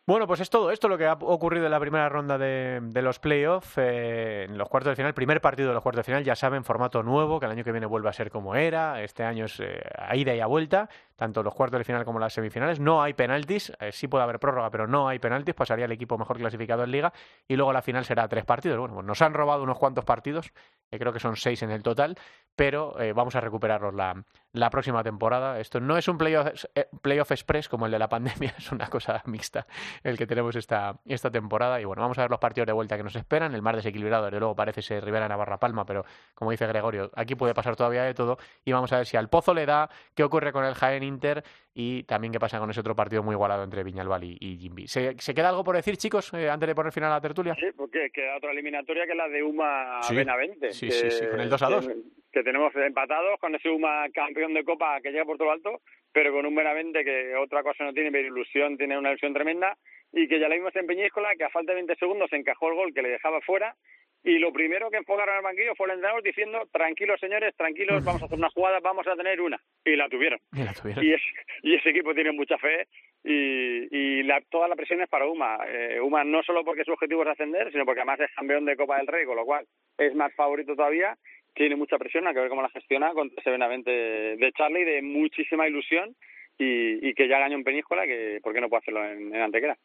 [0.08, 3.02] Bueno, pues es todo esto lo que ha ocurrido en la primera ronda de, de
[3.02, 6.22] los playoffs, eh, en los cuartos de final, primer partido de los cuartos de final,
[6.22, 9.24] ya saben, formato nuevo, que el año que viene vuelve a ser como era, este
[9.24, 12.34] año es eh, a ida y a vuelta, tanto los cuartos de final como las
[12.34, 15.92] semifinales, no hay penaltis, eh, sí puede haber prórroga, pero no hay penaltis, pasaría el
[15.92, 17.12] equipo mejor clasificado en liga,
[17.48, 20.52] y luego la final será tres partidos, bueno, pues nos han robado unos cuantos partidos,
[20.88, 22.16] creo que son seis en el total,
[22.54, 24.22] pero eh, vamos a recuperarlos la,
[24.58, 28.08] la próxima temporada, esto no es un playoff, eh, playoff express como el de la
[28.08, 29.66] pandemia, es una cosa mixta
[30.02, 31.80] el que tenemos esta, esta temporada.
[31.80, 33.54] Y bueno, vamos a ver los partidos de vuelta que nos esperan.
[33.54, 37.34] El más desequilibrado, desde luego, parece ser Rivera Navarra Palma, pero como dice Gregorio, aquí
[37.34, 38.38] puede pasar todavía de todo.
[38.64, 41.44] Y vamos a ver si al Pozo le da, qué ocurre con el Jaén Inter
[41.74, 44.88] y también qué pasa con ese otro partido muy igualado entre Viñalbal y, y Jimby.
[44.88, 47.54] ¿Se, ¿Se queda algo por decir, chicos, eh, antes de poner final a la tertulia?
[47.54, 50.14] Sí, porque queda otra eliminatoria que es la de Uma Sí.
[50.16, 50.72] Benavente.
[50.72, 51.86] Sí, que- sí, sí, con el 2 a 2.
[51.86, 51.94] Que,
[52.36, 55.80] que tenemos empatados con ese Uma campeón de Copa que llega por todo alto,
[56.12, 59.74] pero con un Benavente que otra cosa no tiene, pero ilusión, tiene una ilusión tremenda,
[60.12, 62.74] y que ya la vimos en Peñíscola, que a falta de 20 segundos encajó el
[62.74, 63.74] gol que le dejaba fuera,
[64.22, 68.20] y lo primero que enfocaron al banquillo fue el entrenador diciendo, tranquilos señores, tranquilos, vamos
[68.22, 69.58] a hacer una jugada, vamos a tener una.
[69.84, 70.40] Y la tuvieron.
[70.52, 71.04] Y la tuvieron.
[71.04, 71.22] Y, es-
[71.62, 72.86] y ese equipo tiene mucha fe
[73.22, 75.58] y, y la- toda la presión es para Uma.
[75.68, 78.76] Eh, Uma no solo porque su objetivo es ascender, sino porque además es campeón de
[78.76, 79.64] Copa del Rey, con lo cual
[79.98, 81.16] es más favorito todavía.
[81.56, 85.02] Tiene mucha presión, hay que ver cómo la gestiona contra ese Benavente de Charlie, de
[85.02, 86.14] muchísima ilusión
[86.58, 89.42] y, y que ya ganó en Peníscola, que ¿por qué no puede hacerlo en, en
[89.42, 89.76] Antequera?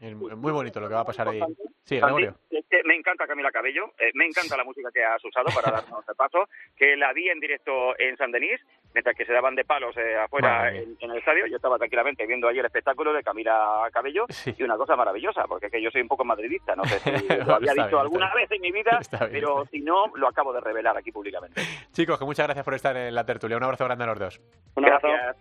[0.00, 1.40] Es muy bonito lo que va a pasar ahí.
[1.84, 2.34] Sí, Santi, Gregorio.
[2.50, 5.70] es que me encanta Camila Cabello, eh, me encanta la música que has usado para
[5.80, 8.60] darnos el paso, que la vi en directo en San Denis,
[8.92, 11.46] mientras que se daban de palos eh, afuera en, en el estadio.
[11.46, 14.54] Yo estaba tranquilamente viendo allí el espectáculo de Camila Cabello Sí.
[14.58, 17.08] y una cosa maravillosa, porque es que yo soy un poco madridista, no sé si
[17.46, 20.52] lo había dicho bien, alguna vez en mi vida, bien, pero si no, lo acabo
[20.52, 21.62] de revelar aquí públicamente.
[21.92, 23.56] Chicos, que muchas gracias por estar en la tertulia.
[23.56, 24.40] Un abrazo grande a los dos.
[24.76, 25.08] Un abrazo.
[25.08, 25.36] Gracias.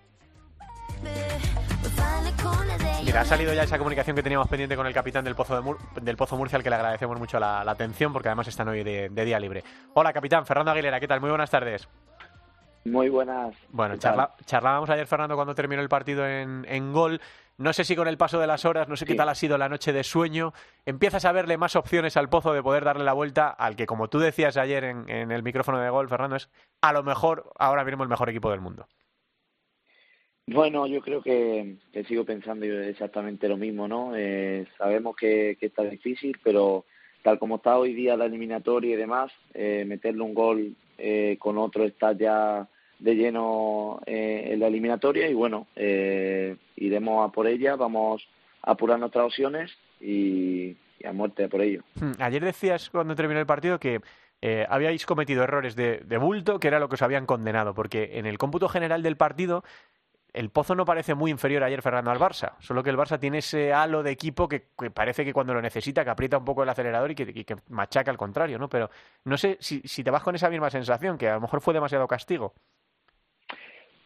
[3.07, 5.61] Mira, ha salido ya esa comunicación que teníamos pendiente con el capitán del Pozo, de
[5.61, 8.67] Mur- del Pozo Murcia, al que le agradecemos mucho la, la atención, porque además están
[8.67, 9.63] hoy de, de día libre.
[9.93, 10.45] Hola, capitán.
[10.45, 11.21] Fernando Aguilera, ¿qué tal?
[11.21, 11.87] Muy buenas tardes.
[12.83, 13.55] Muy buenas.
[13.69, 17.21] Bueno, charlábamos ayer, Fernando, cuando terminó el partido en, en gol.
[17.57, 19.57] No sé si con el paso de las horas, no sé qué tal ha sido
[19.57, 20.53] la noche de sueño,
[20.85, 24.09] empiezas a verle más opciones al Pozo de poder darle la vuelta al que, como
[24.09, 26.49] tú decías ayer en, en el micrófono de gol, Fernando, es
[26.81, 28.87] a lo mejor ahora mismo el mejor equipo del mundo.
[30.47, 31.75] Bueno, yo creo que,
[32.07, 34.13] sigo pensando exactamente lo mismo, ¿no?
[34.15, 36.85] Eh, sabemos que, está difícil, pero
[37.21, 41.57] tal como está hoy día la eliminatoria y demás, eh, meterle un gol eh, con
[41.57, 42.67] otro está ya
[42.99, 48.27] de lleno eh, en la eliminatoria y bueno, eh, iremos a por ella, vamos
[48.63, 51.83] a apurar nuestras opciones y, a muerte por ello.
[51.99, 54.01] Hmm, Ayer decías cuando terminó el partido que
[54.41, 58.25] eh, habíais cometido errores de bulto, que era lo que os habían condenado, porque en
[58.25, 59.63] el cómputo general del partido
[60.37, 63.39] el Pozo no parece muy inferior ayer Fernando al Barça, solo que el Barça tiene
[63.39, 66.61] ese halo de equipo que, que parece que cuando lo necesita, que aprieta un poco
[66.61, 68.69] el acelerador y que, y que machaca al contrario, ¿no?
[68.69, 68.89] Pero
[69.25, 71.73] no sé si, si te vas con esa misma sensación, que a lo mejor fue
[71.73, 72.53] demasiado castigo.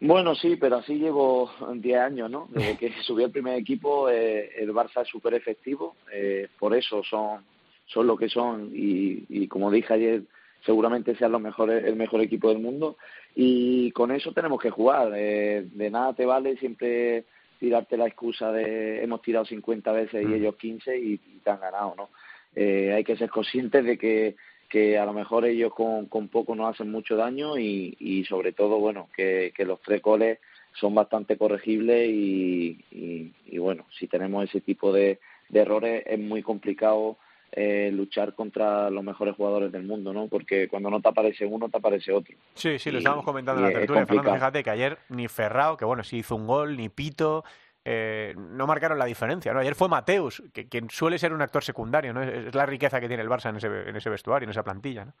[0.00, 2.48] Bueno, sí, pero así llevo 10 años, ¿no?
[2.50, 7.02] Desde que subió el primer equipo, eh, el Barça es súper efectivo, eh, por eso
[7.04, 7.44] son,
[7.84, 10.22] son lo que son y, y como dije ayer,
[10.64, 12.96] seguramente sean los mejores, el mejor equipo del mundo
[13.34, 15.12] y con eso tenemos que jugar.
[15.14, 17.24] Eh, de nada te vale siempre
[17.58, 21.60] tirarte la excusa de hemos tirado 50 veces y ellos 15 y, y te han
[21.60, 22.08] ganado, ¿no?
[22.54, 24.36] Eh, hay que ser conscientes de que
[24.72, 28.52] que a lo mejor ellos con, con poco nos hacen mucho daño y, y sobre
[28.52, 30.38] todo, bueno, que, que los tres goles
[30.80, 35.18] son bastante corregibles y, y, y bueno, si tenemos ese tipo de,
[35.50, 37.18] de errores es muy complicado
[37.52, 40.26] eh, luchar contra los mejores jugadores del mundo, ¿no?
[40.28, 42.34] Porque cuando no te aparece uno, te aparece otro.
[42.54, 44.32] Sí, sí, lo Y- estábamos comentando en la tertulia, Fernando.
[44.34, 47.44] Fíjate que ayer ni Ferrao, que bueno, sí hizo un gol, ni Pito,
[47.84, 49.60] eh, no marcaron la diferencia, ¿no?
[49.60, 52.22] Ayer fue Mateus, que, que suele ser un actor secundario, ¿no?
[52.22, 54.62] Es, es la riqueza que tiene el Barça en ese, en ese vestuario, en esa
[54.62, 55.12] plantilla, ¿no?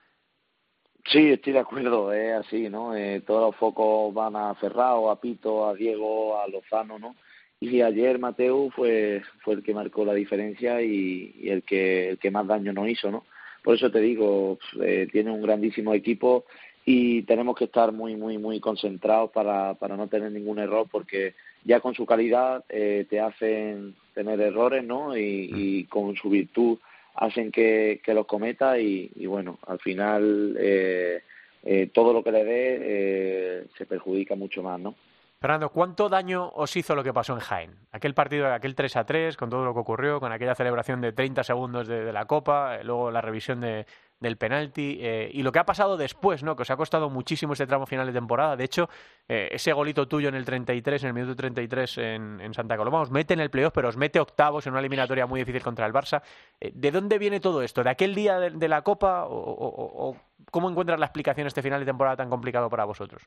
[1.04, 2.94] Sí, estoy de acuerdo, es así, ¿no?
[2.94, 7.16] Eh, todos los focos van a Ferrao, a Pito, a Diego, a Lozano, ¿no?
[7.62, 12.18] Y ayer Mateu fue, fue el que marcó la diferencia y, y el, que, el
[12.18, 13.24] que más daño nos hizo, ¿no?
[13.62, 16.44] Por eso te digo, eh, tiene un grandísimo equipo
[16.84, 21.34] y tenemos que estar muy, muy, muy concentrados para, para no tener ningún error porque
[21.64, 25.16] ya con su calidad eh, te hacen tener errores, ¿no?
[25.16, 26.80] Y, y con su virtud
[27.14, 31.22] hacen que, que los cometa y, y bueno, al final eh,
[31.62, 34.96] eh, todo lo que le dé eh, se perjudica mucho más, ¿no?
[35.42, 37.76] Fernando, ¿cuánto daño os hizo lo que pasó en Jaén?
[37.90, 41.10] Aquel partido, aquel 3 a 3, con todo lo que ocurrió, con aquella celebración de
[41.10, 43.84] 30 segundos de, la Copa, eh, luego la revisión de,
[44.20, 46.54] del penalti, eh, y lo que ha pasado después, ¿no?
[46.54, 48.54] Que os ha costado muchísimo este tramo final de temporada.
[48.54, 48.88] De hecho,
[49.26, 53.00] eh, ese golito tuyo en el 33, en el minuto 33 en, en Santa Coloma,
[53.00, 55.86] os mete en el playoff, pero os mete octavos en una eliminatoria muy difícil contra
[55.86, 56.22] el Barça.
[56.60, 57.82] ¿De dónde viene todo esto?
[57.82, 59.24] ¿De aquel día de, la Copa?
[59.26, 60.16] O,
[60.52, 63.26] cómo encuentras la explicación este final de temporada tan complicado para vosotros?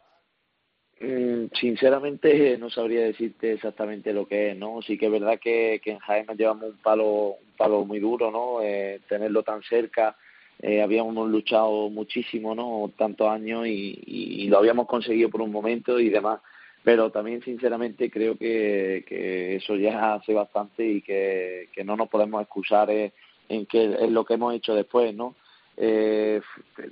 [0.99, 4.81] Mm, Sinceramente no sabría decirte exactamente lo que es, ¿no?
[4.81, 7.99] Sí que es verdad que, que en Jaén nos llevamos un palo, un palo muy
[7.99, 8.62] duro, ¿no?
[8.62, 10.15] Eh, tenerlo tan cerca,
[10.62, 12.91] eh, habíamos luchado muchísimo, ¿no?
[12.97, 16.39] Tantos años y, y, y lo habíamos conseguido por un momento y demás.
[16.84, 22.08] Pero también sinceramente creo que, que eso ya hace bastante y que, que no nos
[22.10, 23.12] podemos excusar en,
[23.49, 25.36] en que en lo que hemos hecho después, ¿no?
[25.77, 26.41] Eh,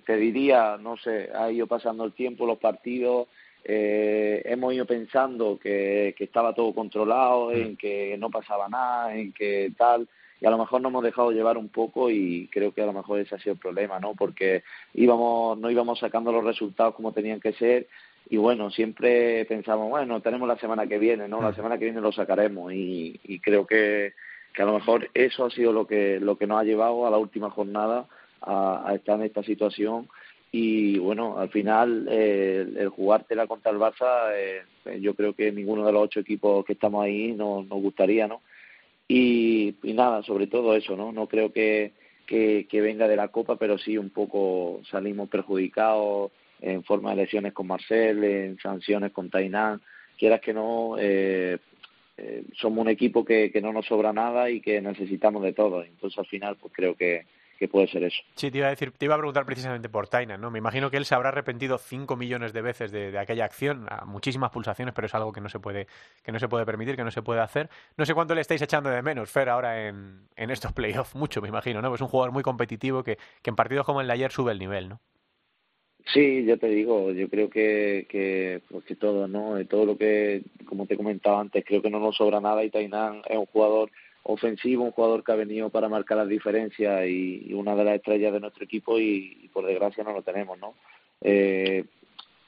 [0.06, 3.28] te diría, no sé, ha ido pasando el tiempo, los partidos,
[3.64, 9.32] eh, hemos ido pensando que, que estaba todo controlado, en que no pasaba nada, en
[9.32, 10.08] que tal,
[10.44, 12.92] y a lo mejor nos hemos dejado llevar un poco y creo que a lo
[12.92, 14.14] mejor ese ha sido el problema, ¿no?
[14.14, 17.88] Porque íbamos, no íbamos sacando los resultados como tenían que ser
[18.30, 21.42] y bueno, siempre pensamos, bueno, tenemos la semana que viene, ¿no?
[21.42, 24.14] La semana que viene lo sacaremos y, y creo que,
[24.54, 27.12] que a lo mejor eso ha sido lo que, lo que nos ha llevado a
[27.12, 28.08] la última jornada
[28.42, 30.10] a, a estar en esta situación
[30.56, 34.62] y bueno, al final eh, el, el jugártela contra el Barça, eh,
[35.02, 38.44] yo creo que ninguno de los ocho equipos que estamos ahí nos, nos gustaría, ¿no?
[39.08, 41.12] Y, nada, sobre todo eso, ¿no?
[41.12, 41.94] No creo que,
[42.28, 47.24] que, que venga de la Copa, pero sí un poco salimos perjudicados en forma de
[47.24, 49.82] lesiones con Marcel, en sanciones con Tainán,
[50.20, 51.58] quieras que no, eh,
[52.18, 55.84] eh, somos un equipo que, que no nos sobra nada y que necesitamos de todo.
[55.84, 57.26] Entonces, al final, pues creo que,
[57.64, 58.22] que puede ser eso.
[58.36, 60.52] Sí, te iba a decir, te iba a preguntar precisamente por Tainan, ¿no?
[60.52, 63.86] Me imagino que él se habrá arrepentido cinco millones de veces de, de, aquella acción,
[63.90, 65.88] a muchísimas pulsaciones, pero es algo que no se puede,
[66.24, 67.70] que no se puede permitir, que no se puede hacer.
[67.96, 71.42] No sé cuánto le estáis echando de menos, Fer, ahora en, en estos playoffs, mucho
[71.42, 71.96] me imagino, ¿no?
[71.96, 74.60] Es un jugador muy competitivo que, que en partidos como el de ayer sube el
[74.60, 75.00] nivel, ¿no?
[76.14, 79.66] Sí, yo te digo, yo creo que, que, pues que todo, ¿no?
[79.68, 83.22] Todo lo que, como te comentaba antes, creo que no nos sobra nada y Tainan
[83.30, 83.90] es un jugador
[84.24, 88.34] ofensivo, un jugador que ha venido para marcar las diferencias y, una de las estrellas
[88.34, 90.76] de nuestro equipo y, por desgracia no lo tenemos, ¿no?
[91.22, 91.86] Eh,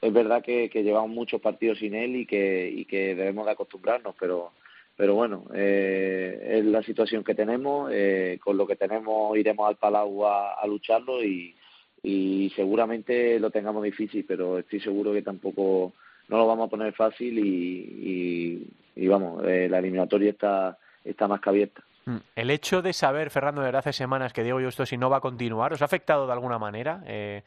[0.00, 3.52] es verdad que, que, llevamos muchos partidos sin él y que, y que debemos de
[3.52, 4.52] acostumbrarnos, pero
[4.96, 9.76] pero bueno, eh, es la situación que tenemos, eh, con lo que tenemos iremos al
[9.76, 11.54] Palau a, a lucharlo y,
[12.02, 15.92] y seguramente lo tengamos difícil, pero estoy seguro que tampoco
[16.28, 18.64] no lo vamos a poner fácil y,
[18.96, 21.82] y, y vamos, eh, la eliminatoria está, está más que abierta.
[22.36, 25.72] El hecho de saber, Fernando, desde hace semanas que Diego si no va a continuar,
[25.72, 27.02] ¿os ha afectado de alguna manera?
[27.06, 27.42] Eh,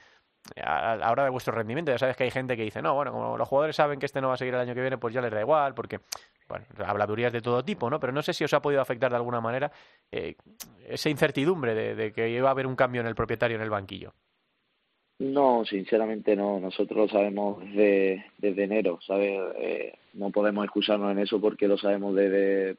[0.62, 3.12] a la hora de vuestro rendimiento, ya sabes que hay gente que dice, no, bueno,
[3.12, 5.14] como los jugadores saben que este no va a seguir el año que viene, pues
[5.14, 6.00] ya les da igual, porque,
[6.48, 8.00] bueno, habladurías de todo tipo, ¿no?
[8.00, 9.72] Pero no sé si os ha podido afectar de alguna manera
[10.12, 10.36] eh,
[10.88, 13.70] esa incertidumbre de, de que iba a haber un cambio en el propietario en el
[13.70, 14.14] banquillo.
[15.20, 16.60] No, sinceramente no.
[16.60, 19.40] Nosotros lo sabemos desde, desde enero, ¿sabes?
[19.58, 22.76] Eh, no podemos excusarnos en eso porque lo sabemos desde...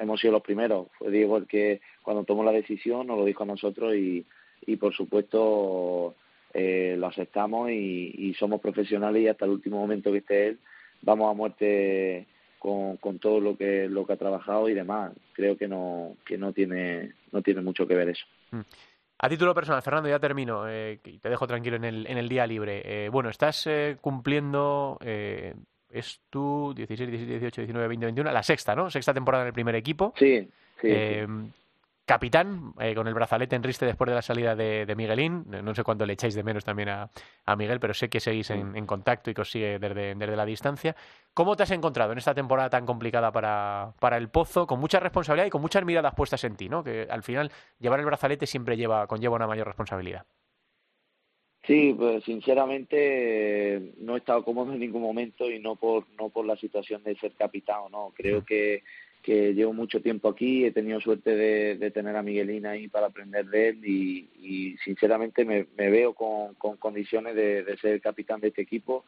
[0.00, 0.88] Hemos sido los primeros.
[0.98, 4.24] Fue Diego el que cuando tomó la decisión nos lo dijo a nosotros y,
[4.66, 6.14] y por supuesto
[6.54, 10.58] eh, lo aceptamos y, somos profesionales y hasta el último momento que esté él
[11.02, 12.26] vamos a muerte
[12.58, 15.12] con, con todo lo que lo que ha trabajado y demás.
[15.34, 18.24] Creo que no que no tiene no tiene mucho que ver eso.
[18.52, 18.60] Mm.
[19.22, 22.26] A título personal, Fernando, ya termino eh, y te dejo tranquilo en el, en el
[22.26, 22.80] día libre.
[22.84, 25.54] Eh, bueno, estás eh, cumpliendo, eh,
[25.90, 28.90] es tu 16, 17, 18, 19, 20, 21, la sexta, ¿no?
[28.90, 30.12] Sexta temporada en el primer equipo.
[30.16, 30.48] Sí,
[30.80, 30.88] sí.
[30.88, 31.52] Eh, sí.
[32.10, 35.44] Capitán, eh, con el brazalete en riste después de la salida de, de Miguelín.
[35.46, 37.08] No sé cuánto le echáis de menos también a,
[37.46, 40.34] a Miguel, pero sé que seguís en, en, contacto y que os sigue desde, desde
[40.34, 40.96] la distancia.
[41.34, 44.98] ¿Cómo te has encontrado en esta temporada tan complicada para, para el Pozo, con mucha
[44.98, 46.82] responsabilidad y con muchas miradas puestas en ti, ¿no?
[46.82, 50.26] Que al final llevar el brazalete siempre lleva, conlleva una mayor responsabilidad.
[51.66, 56.46] Sí, pues sinceramente no he estado cómodo en ningún momento y no por no por
[56.46, 58.12] la situación de ser capitán, no.
[58.16, 58.82] Creo que
[59.22, 63.06] que llevo mucho tiempo aquí, he tenido suerte de, de tener a Miguelín ahí para
[63.08, 68.00] aprender de él y, y sinceramente me, me, veo con, con condiciones de, de, ser
[68.00, 69.04] capitán de este equipo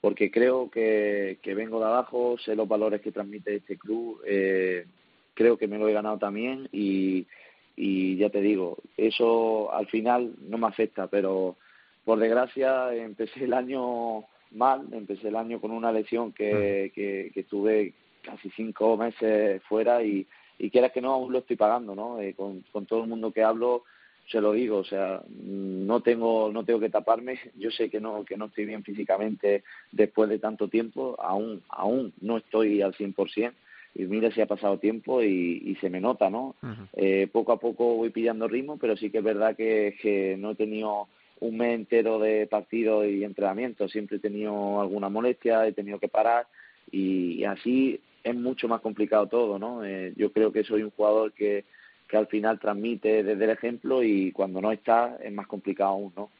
[0.00, 4.84] porque creo que, que, vengo de abajo, sé los valores que transmite este club, eh,
[5.32, 7.26] creo que me lo he ganado también y,
[7.74, 11.56] y ya te digo, eso al final no me afecta, pero
[12.04, 17.42] por desgracia empecé el año mal, empecé el año con una lesión que, que, que
[17.44, 20.26] tuve casi cinco meses fuera y,
[20.58, 22.20] y quieras que no, aún lo estoy pagando, ¿no?
[22.20, 23.84] Eh, con, con todo el mundo que hablo
[24.30, 28.24] se lo digo, o sea, no tengo no tengo que taparme, yo sé que no
[28.24, 33.52] que no estoy bien físicamente después de tanto tiempo, aún aún no estoy al 100%
[33.96, 36.56] y mira si ha pasado tiempo y, y se me nota, ¿no?
[36.62, 36.88] Uh -huh.
[36.94, 40.52] eh, poco a poco voy pillando ritmo, pero sí que es verdad que, que no
[40.52, 41.06] he tenido
[41.40, 46.08] un mes entero de partidos y entrenamiento, siempre he tenido alguna molestia, he tenido que
[46.08, 46.46] parar
[46.90, 49.84] y, y así es mucho más complicado todo, ¿no?
[49.84, 51.64] Eh, yo creo que soy un jugador que,
[52.08, 56.12] que al final transmite desde el ejemplo y cuando no está es más complicado aún,
[56.16, 56.30] ¿no?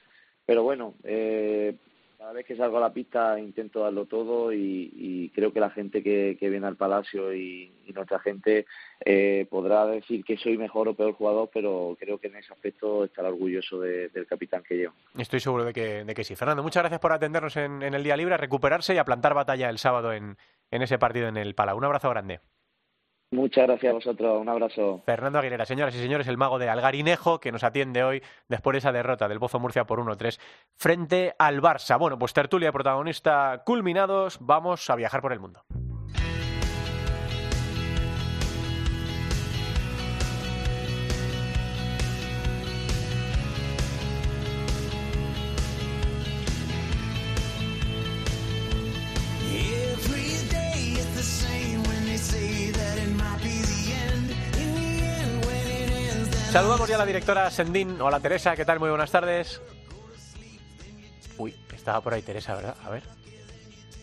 [0.47, 1.77] Pero bueno, eh,
[2.25, 6.03] cada vez que salgo a la pista intento darlo todo y, creo que la gente
[6.03, 8.65] que, viene al Palacio y, nuestra gente
[9.05, 13.05] eh, podrá decir que soy mejor o peor jugador, pero creo que en ese aspecto
[13.05, 14.95] estará orgulloso de, del capitán que llevo.
[15.19, 16.35] Estoy seguro de que, de que sí.
[16.35, 19.35] Fernando, muchas gracias por atendernos en, en el día libre, a recuperarse y a plantar
[19.35, 20.39] batalla el sábado en,
[20.71, 21.77] en ese partido en el Palau.
[21.77, 22.41] Un abrazo grande.
[23.31, 25.03] Muchas gracias a vosotros, un abrazo.
[25.07, 28.79] Fernando Aguilera, señoras y señores, el mago de Algarinejo, que nos atiende hoy después de
[28.79, 30.39] esa derrota del Pozo Murcia por 1-3
[30.77, 31.99] frente al Barça.
[31.99, 35.65] Bueno, pues tertulia protagonista culminados, vamos a viajar por el mundo.
[56.55, 58.01] Saludamos ya a la directora Sendín.
[58.01, 58.79] Hola Teresa, ¿qué tal?
[58.79, 59.61] Muy buenas tardes.
[61.37, 62.77] Uy, estaba por ahí Teresa, ¿verdad?
[62.85, 63.03] A ver.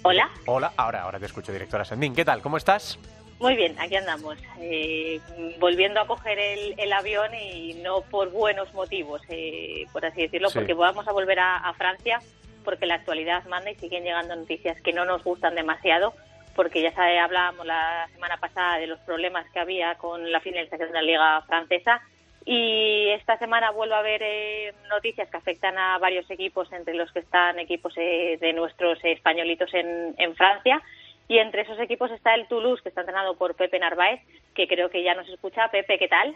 [0.01, 0.29] Hola.
[0.47, 2.13] Hola, ahora, ahora te escucho, directora Sendín.
[2.13, 2.41] ¿Qué tal?
[2.41, 2.99] ¿Cómo estás?
[3.39, 4.37] Muy bien, aquí andamos.
[4.59, 5.21] Eh,
[5.61, 10.49] volviendo a coger el, el, avión y no por buenos motivos, eh, por así decirlo,
[10.49, 10.59] sí.
[10.59, 12.19] porque vamos a volver a, a Francia
[12.65, 16.13] porque la actualidad manda y siguen llegando noticias que no nos gustan demasiado
[16.53, 20.89] porque ya sabe, hablábamos la semana pasada de los problemas que había con la finalización
[20.89, 22.01] de la Liga Francesa
[22.45, 27.11] y esta semana vuelvo a ver eh, noticias que afectan a varios equipos, entre los
[27.11, 30.81] que están equipos eh, de nuestros españolitos en, en Francia.
[31.27, 34.21] Y entre esos equipos está el Toulouse, que está entrenado por Pepe Narváez,
[34.53, 35.69] que creo que ya nos escucha.
[35.69, 36.35] Pepe, ¿qué tal?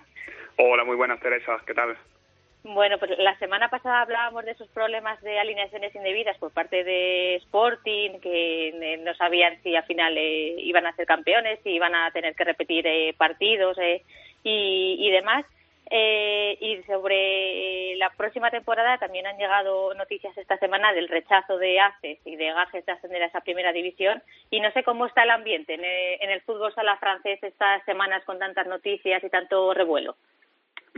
[0.58, 1.58] Hola, muy buenas, Teresa.
[1.66, 1.98] ¿Qué tal?
[2.68, 7.36] Bueno, pues la semana pasada hablábamos de esos problemas de alineaciones indebidas por parte de
[7.36, 11.94] Sporting, que eh, no sabían si al final eh, iban a ser campeones, si iban
[11.94, 13.78] a tener que repetir eh, partidos
[14.44, 15.46] y, y, demás.
[15.92, 22.20] Y sobre la próxima temporada también han llegado noticias esta semana del rechazo de ACES
[22.26, 24.22] y de Gajes de ascender a esa primera división.
[24.50, 27.84] Y no sé cómo está el ambiente en el, en el fútbol sala francés estas
[27.86, 30.16] semanas con tantas noticias y tanto revuelo.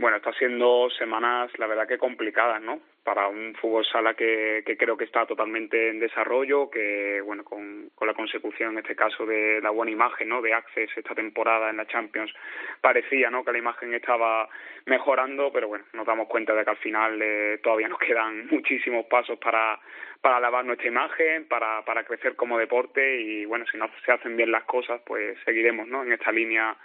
[0.00, 2.78] Bueno, está siendo semanas, la verdad que complicadas, ¿no?
[3.02, 8.06] Para un fútbol sala que, creo que está totalmente en desarrollo, que, bueno, con, con
[8.06, 10.40] la consecución en este caso de la buena imagen, ¿no?
[10.40, 12.32] De Access esta temporada en la Champions,
[12.80, 13.44] parecía, ¿no?
[13.44, 14.48] Que la imagen estaba
[14.86, 19.06] mejorando, pero bueno, nos damos cuenta de que al final eh, todavía nos quedan muchísimos
[19.06, 19.80] pasos para,
[20.20, 24.36] para lavar nuestra imagen, para, para crecer como deporte y, bueno, si no se hacen
[24.36, 26.04] bien las cosas, pues seguiremos, ¿no?
[26.04, 26.76] En esta línea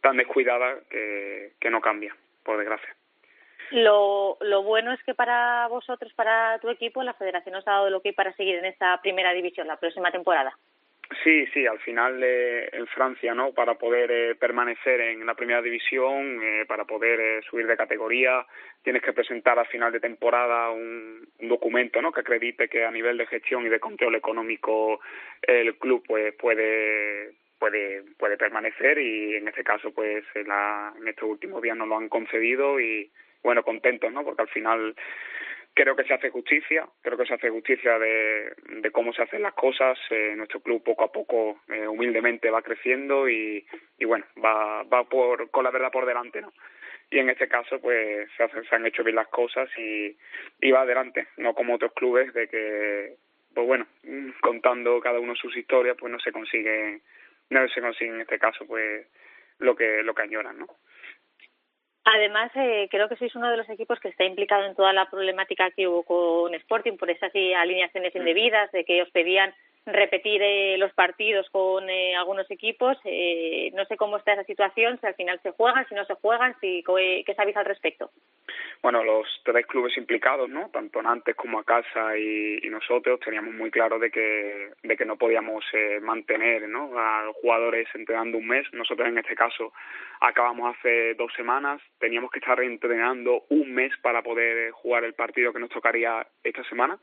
[0.00, 2.16] tan descuidada que, que no cambia
[2.46, 2.94] por desgracia.
[3.72, 7.90] Lo, lo bueno es que para vosotros, para tu equipo, la federación os ha dado
[7.90, 10.56] lo que hay para seguir en esta primera división la próxima temporada.
[11.22, 13.52] Sí, sí, al final eh, en Francia, ¿no?
[13.52, 18.44] Para poder eh, permanecer en la primera división, eh, para poder eh, subir de categoría,
[18.82, 22.10] tienes que presentar al final de temporada un, un, documento, ¿no?
[22.10, 25.00] Que acredite que a nivel de gestión y de control económico
[25.42, 31.08] el club pues puede puede puede permanecer y en este caso pues en, la, en
[31.08, 33.10] estos últimos días nos lo han concedido y
[33.42, 34.94] bueno contentos no porque al final
[35.74, 39.42] creo que se hace justicia creo que se hace justicia de, de cómo se hacen
[39.42, 43.66] las cosas eh, nuestro club poco a poco eh, humildemente va creciendo y,
[44.04, 46.52] bueno va va por con la verdad por delante no
[47.10, 50.16] y en este caso pues se, hacen, se han hecho bien las cosas y,
[50.60, 53.16] y va adelante no como otros clubes de que
[53.54, 53.86] pues bueno
[54.40, 57.00] contando cada uno sus historias pues no se consigue
[57.50, 59.06] no se consigue en este caso pues
[59.58, 60.66] lo que lo que añoran, ¿no?
[62.04, 65.10] Además, eh, creo que sois uno de los equipos que está implicado en toda la
[65.10, 68.18] problemática que hubo con Sporting por esas alineaciones mm.
[68.18, 69.52] indebidas, de que os pedían
[69.86, 72.98] repetir eh, los partidos con eh, algunos equipos.
[73.04, 76.14] Eh, no sé cómo está esa situación, si al final se juegan, si no se
[76.14, 78.10] juegan, si qué sabéis al respecto.
[78.82, 80.68] Bueno, los tres clubes implicados, ¿no?
[80.70, 85.04] Tanto Nantes como a casa y, y, nosotros teníamos muy claro de que de que
[85.04, 86.98] no podíamos eh, mantener, ¿no?
[86.98, 88.66] A los jugadores entrenando un mes.
[88.72, 89.72] Nosotros en este caso
[90.20, 95.52] acabamos hace dos semanas, teníamos que estar entrenando un mes para poder jugar el partido
[95.52, 96.98] que nos tocaría esta semana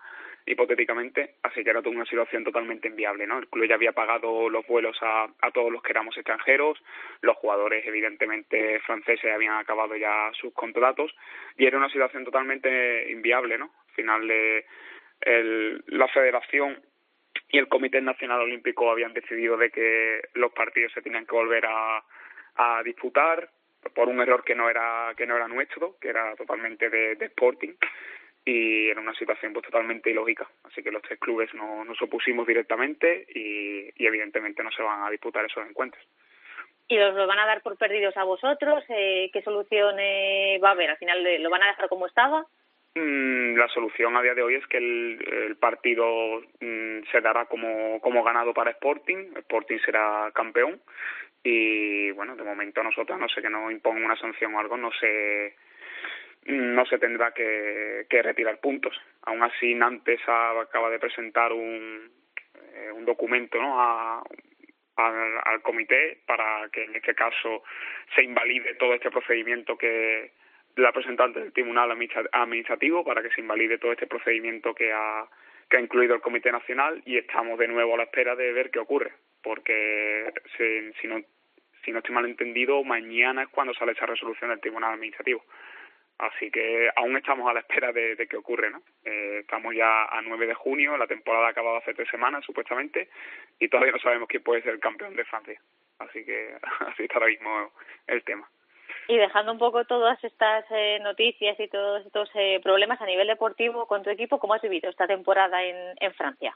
[0.45, 3.39] hipotéticamente, así que era toda una situación totalmente inviable, ¿no?
[3.39, 6.81] El club ya había pagado los vuelos a, a todos los que éramos extranjeros,
[7.21, 11.15] los jugadores evidentemente franceses habían acabado ya sus contratos
[11.57, 13.71] y era una situación totalmente inviable, ¿no?
[13.87, 14.65] Al final de
[15.21, 16.81] el, la federación
[17.49, 21.65] y el Comité Nacional Olímpico habían decidido de que los partidos se tenían que volver
[21.65, 22.03] a,
[22.85, 23.49] disputar
[23.95, 27.73] por un error que no era que no era nuestro, que era totalmente de Sporting
[28.45, 30.47] y era una situación pues totalmente ilógica.
[30.63, 35.03] Así que los tres clubes no nos opusimos directamente y, y evidentemente no se van
[35.03, 36.03] a disputar esos encuentros.
[36.87, 38.83] ¿Y os lo van a dar por perdidos a vosotros?
[38.89, 40.89] Eh, ¿Qué solución eh, va a haber?
[40.89, 42.45] ¿Al final lo van a dejar como estaba?
[42.95, 47.45] Mm, la solución a día de hoy es que el, el partido mm, se dará
[47.45, 49.31] como, como ganado para Sporting.
[49.37, 50.81] Sporting será campeón.
[51.43, 54.91] Y bueno, de momento nosotros, no sé que nos impongan una sanción o algo, no
[54.91, 55.55] sé
[56.45, 58.99] no se tendrá que, retirar puntos.
[59.23, 62.11] Aún así, Nantes acaba de presentar un,
[62.73, 63.79] eh, documento ¿no?
[63.79, 64.23] a,
[64.97, 67.63] al, al comité para que en este caso
[68.15, 70.31] se invalide todo este procedimiento que
[70.75, 71.91] la presentante del Tribunal
[72.31, 75.25] Administrativo para que se invalide todo este procedimiento que ha,
[75.69, 78.71] que ha incluido el Comité Nacional y estamos de nuevo a la espera de ver
[78.71, 79.13] qué ocurre,
[79.43, 81.21] porque si, si no
[81.83, 85.43] si no estoy mal entendido, mañana es cuando sale esa resolución del Tribunal Administrativo.
[86.19, 88.81] Así que aún estamos a la espera de, de qué ocurre, ¿no?
[89.03, 93.09] Eh, estamos ya a 9 de junio, la temporada ha acabado hace tres semanas supuestamente
[93.59, 95.59] y todavía no sabemos quién puede ser el campeón de Francia.
[95.99, 96.55] Así que
[96.87, 97.71] así está ahora mismo
[98.07, 98.47] el tema.
[99.07, 103.27] Y dejando un poco todas estas eh, noticias y todos estos eh, problemas a nivel
[103.27, 106.55] deportivo con tu equipo, ¿cómo has vivido esta temporada en, en Francia?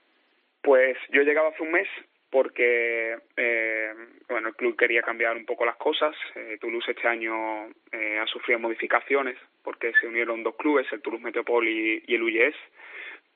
[0.62, 1.88] Pues yo llegaba hace un mes
[2.30, 3.94] porque eh,
[4.28, 6.16] bueno el club quería cambiar un poco las cosas.
[6.36, 11.24] Eh, Toulouse este año eh, ha sufrido modificaciones porque se unieron dos clubes, el Toulouse
[11.24, 12.56] Metropol y, y el UYS.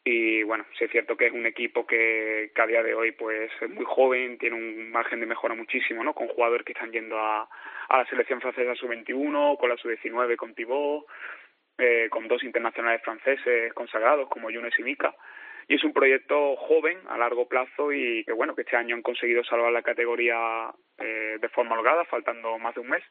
[0.03, 3.11] y bueno, sí es cierto que es un equipo que, que a día de hoy
[3.11, 6.13] pues es muy joven, tiene un margen de mejora muchísimo, ¿no?
[6.13, 7.47] Con jugadores que están yendo a,
[7.89, 11.05] a la selección francesa sub-21, con la sub-19 con Thibaut,
[11.77, 15.15] eh, con dos internacionales franceses consagrados como Younes y Mika.
[15.67, 19.01] Y es un proyecto joven, a largo plazo y que bueno, que este año han
[19.01, 23.03] conseguido salvar la categoría eh, de forma holgada, faltando más de un mes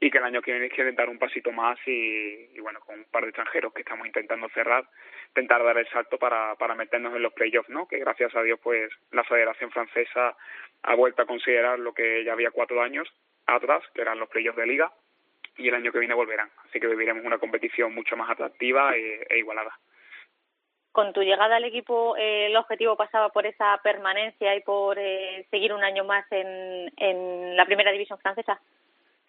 [0.00, 3.04] y que el año que viene quieren dar un pasito más y, bueno, con un
[3.06, 4.84] par de extranjeros que estamos intentando cerrar,
[5.28, 7.88] intentar dar el salto para, para meternos en los playoffs, ¿no?
[7.88, 10.36] Que gracias a Dios, pues la Federación Francesa
[10.82, 13.08] ha vuelto a considerar lo que ya había cuatro años
[13.46, 14.92] atrás, que eran los playoffs de liga,
[15.56, 16.50] y el año que viene volverán.
[16.68, 19.76] Así que viviremos una competición mucho más atractiva e, e igualada.
[20.98, 25.46] Con tu llegada al equipo, eh, el objetivo pasaba por esa permanencia y por eh,
[25.48, 28.60] seguir un año más en, en la primera división francesa.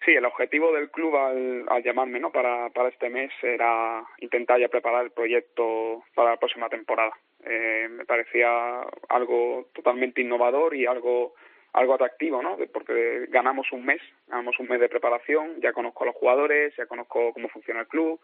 [0.04, 2.32] Sí, el objetivo del club al, al llamarme ¿no?
[2.32, 7.12] para, para este mes era intentar ya preparar el proyecto para la próxima temporada.
[7.46, 11.36] Eh, me parecía algo totalmente innovador y algo
[11.74, 12.58] algo atractivo, ¿no?
[12.74, 16.88] Porque ganamos un mes, ganamos un mes de preparación, ya conozco a los jugadores, ya
[16.88, 18.20] conozco cómo funciona el club,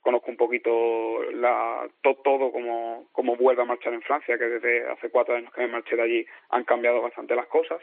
[0.00, 4.88] conozco un poquito la, todo, todo como, como vuelve a marchar en Francia, que desde
[4.88, 7.80] hace cuatro años que me marché de allí han cambiado bastante las cosas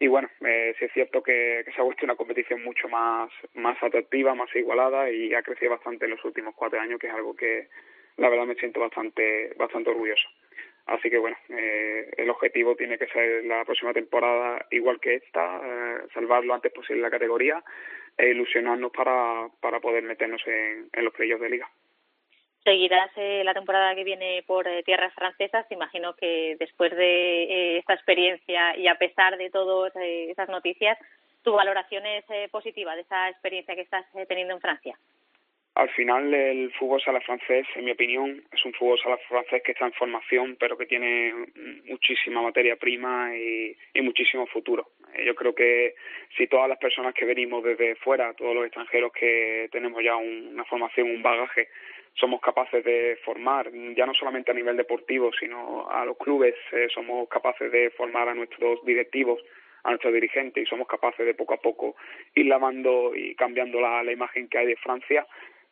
[0.00, 3.30] y bueno, eh, sí es cierto que, que se ha vuelto una competición mucho más,
[3.54, 7.12] más atractiva, más igualada y ha crecido bastante en los últimos cuatro años, que es
[7.12, 7.68] algo que
[8.16, 10.28] la verdad me siento bastante, bastante orgulloso.
[10.88, 15.60] Así que bueno, eh, el objetivo tiene que ser la próxima temporada igual que esta,
[15.62, 17.62] eh, salvar lo antes posible la categoría
[18.16, 21.70] e ilusionarnos para, para poder meternos en, en los playoffs de liga
[22.68, 25.64] seguirás eh, la temporada que viene por eh, tierras francesas.
[25.70, 30.98] Imagino que después de eh, esta experiencia y a pesar de todas esas noticias,
[31.42, 34.98] tu valoración es positiva de esa experiencia que estás teniendo en Francia.
[35.78, 39.70] Al final, el fútbol sala francés, en mi opinión, es un fútbol sala francés que
[39.70, 41.32] está en formación, pero que tiene
[41.84, 44.88] muchísima materia prima y, y muchísimo futuro.
[45.14, 45.94] Eh, yo creo que
[46.36, 50.48] si todas las personas que venimos desde fuera, todos los extranjeros que tenemos ya un,
[50.52, 51.68] una formación, un bagaje,
[52.14, 56.88] somos capaces de formar, ya no solamente a nivel deportivo, sino a los clubes, eh,
[56.92, 59.40] somos capaces de formar a nuestros directivos,
[59.84, 61.94] a nuestros dirigentes y somos capaces de poco a poco
[62.34, 65.24] ir lavando y cambiando la, la imagen que hay de Francia,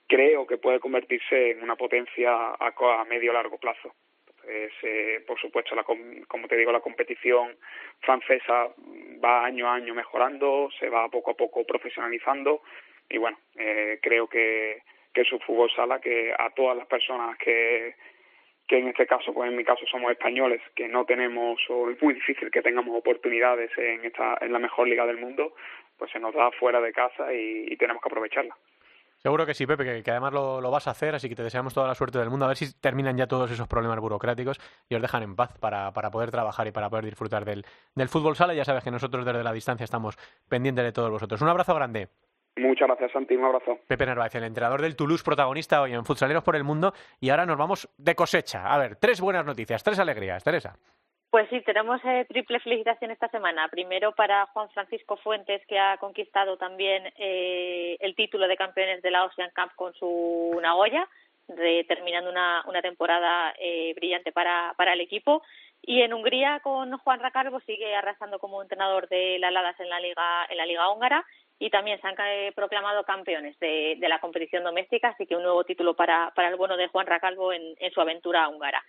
[0.06, 3.94] creo que puede convertirse en una potencia a, a medio largo plazo.
[4.28, 7.56] Entonces, eh, por supuesto, la, como te digo, la competición
[8.00, 8.68] francesa
[9.24, 12.62] va año a año mejorando, se va poco a poco profesionalizando
[13.08, 14.82] y bueno, eh, creo que
[15.12, 17.94] que es un fútbol sala que a todas las personas que
[18.68, 22.02] que en este caso, pues en mi caso somos españoles, que no tenemos, o es
[22.02, 25.54] muy difícil que tengamos oportunidades en esta, en la mejor liga del mundo,
[25.96, 28.56] pues se nos da fuera de casa y, y tenemos que aprovecharla.
[29.26, 31.42] Seguro que sí, Pepe, que, que además lo, lo, vas a hacer, así que te
[31.42, 32.44] deseamos toda la suerte del mundo.
[32.44, 35.92] A ver si terminan ya todos esos problemas burocráticos y os dejan en paz para,
[35.92, 37.66] para poder trabajar y para poder disfrutar del,
[37.96, 38.54] del fútbol sala.
[38.54, 40.16] Ya sabes que nosotros desde la distancia estamos
[40.48, 41.42] pendientes de todos vosotros.
[41.42, 42.08] Un abrazo grande.
[42.56, 43.34] Muchas gracias, Santi.
[43.34, 43.80] Un abrazo.
[43.88, 46.94] Pepe Narváez, el entrenador del Toulouse, protagonista hoy en Futsaleros por el Mundo.
[47.18, 48.72] Y ahora nos vamos de cosecha.
[48.72, 50.44] A ver, tres buenas noticias, tres alegrías.
[50.44, 50.78] Teresa.
[51.36, 53.68] Pues sí, tenemos eh, triple felicitación esta semana.
[53.68, 59.10] Primero para Juan Francisco Fuentes, que ha conquistado también eh, el título de campeones de
[59.10, 61.06] la Ocean Cup con su Nagoya,
[61.48, 65.42] de, terminando una, una temporada eh, brillante para, el equipo.
[65.82, 70.00] Y en Hungría, con Juan Racarbo, sigue arrasando como entrenador de las Ladas en la
[70.00, 71.22] Liga, en la Liga Húngara
[71.58, 72.16] y también se han
[72.54, 76.78] proclamado campeones de, de, la competición doméstica, así que un nuevo título para, el bueno
[76.78, 78.82] de Juan Racalvo en su aventura húngara.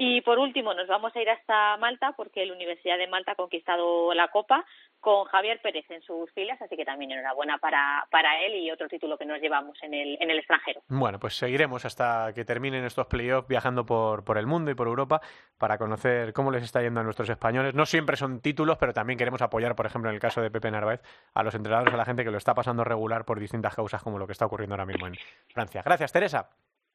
[0.00, 3.34] Y por último, nos vamos a ir hasta Malta porque la Universidad de Malta ha
[3.34, 4.64] conquistado la Copa
[5.00, 8.86] con Javier Pérez en sus filas, así que también enhorabuena para, para él y otro
[8.86, 10.82] título que nos llevamos en el, en el extranjero.
[10.86, 14.86] Bueno, pues seguiremos hasta que terminen estos playoffs viajando por, por el mundo y por
[14.86, 15.20] Europa
[15.58, 17.74] para conocer cómo les está yendo a nuestros españoles.
[17.74, 20.70] No siempre son títulos, pero también queremos apoyar, por ejemplo, en el caso de Pepe
[20.70, 21.02] Narváez,
[21.34, 24.16] a los entrenadores, a la gente que lo está pasando regular por distintas causas, como
[24.16, 25.14] lo que está ocurriendo ahora mismo en
[25.52, 25.82] Francia.
[25.84, 26.50] Gracias, Teresa.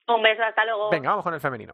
[0.07, 0.89] Un beso, hasta luego.
[0.89, 1.73] Venga, vamos con el femenino.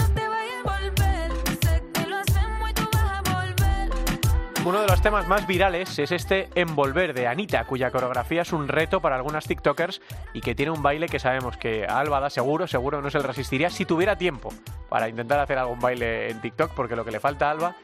[4.63, 8.67] Uno de los temas más virales es este Envolver de Anita, cuya coreografía es un
[8.67, 10.01] reto para algunas TikTokers
[10.33, 13.17] y que tiene un baile que sabemos que a Alba da seguro, seguro no se
[13.17, 14.53] le resistiría si tuviera tiempo
[14.87, 17.75] para intentar hacer algún baile en TikTok, porque lo que le falta a Alba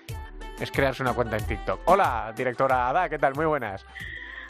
[0.60, 1.82] es crearse una cuenta en TikTok.
[1.86, 3.34] Hola, directora Ada, ¿qué tal?
[3.34, 3.84] Muy buenas.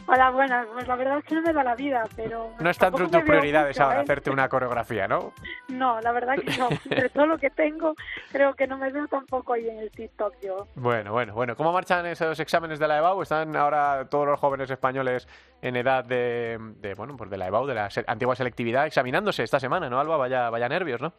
[0.09, 0.65] Hola, buenas.
[0.67, 2.51] Pues la verdad es que no me da la vida, pero...
[2.59, 4.03] No está entre tus prioridades ahora ¿eh?
[4.03, 5.33] hacerte una coreografía, ¿no?
[5.67, 6.69] No, la verdad que no.
[6.95, 7.93] De todo lo que tengo,
[8.31, 10.67] creo que no me veo tampoco ahí en el TikTok yo.
[10.75, 11.55] Bueno, bueno, bueno.
[11.57, 13.21] ¿Cómo marchan esos exámenes de la EBAU?
[13.21, 15.27] ¿Están ahora todos los jóvenes españoles
[15.61, 19.59] en edad de, de, bueno, pues de la EBAU, de la antigua selectividad, examinándose esta
[19.59, 20.15] semana, ¿no, Alba?
[20.15, 21.13] Vaya, vaya nervios, ¿no?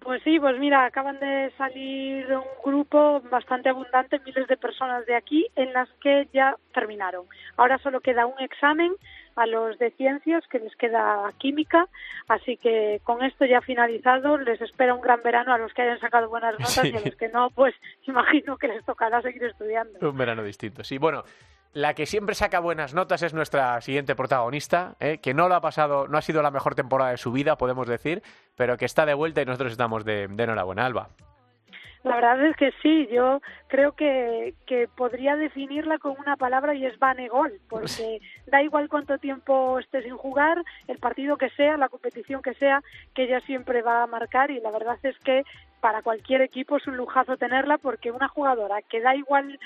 [0.00, 5.14] Pues sí, pues mira, acaban de salir un grupo bastante abundante, miles de personas de
[5.16, 7.26] aquí, en las que ya terminaron.
[7.56, 8.92] Ahora solo queda un examen
[9.36, 11.86] a los de ciencias, que les queda química,
[12.28, 16.00] así que con esto ya finalizado, les espera un gran verano a los que hayan
[16.00, 16.90] sacado buenas notas Sí.
[16.92, 17.74] y a los que no, pues
[18.06, 19.98] imagino que les tocará seguir estudiando.
[20.10, 20.82] Un verano distinto.
[20.84, 21.22] Sí, bueno,
[21.72, 25.18] la que siempre saca buenas notas es nuestra siguiente protagonista, ¿eh?
[25.18, 27.86] que no lo ha pasado, no ha sido la mejor temporada de su vida, podemos
[27.86, 28.22] decir,
[28.56, 31.08] pero que está de vuelta y nosotros estamos de, de enhorabuena, Alba.
[32.04, 36.86] La verdad es que sí, yo creo que, que podría definirla con una palabra y
[36.86, 36.94] es
[37.30, 42.40] Gol, porque da igual cuánto tiempo esté sin jugar, el partido que sea, la competición
[42.40, 42.82] que sea,
[43.14, 45.42] que ella siempre va a marcar y la verdad es que
[45.80, 49.58] para cualquier equipo es un lujazo tenerla porque una jugadora que da igual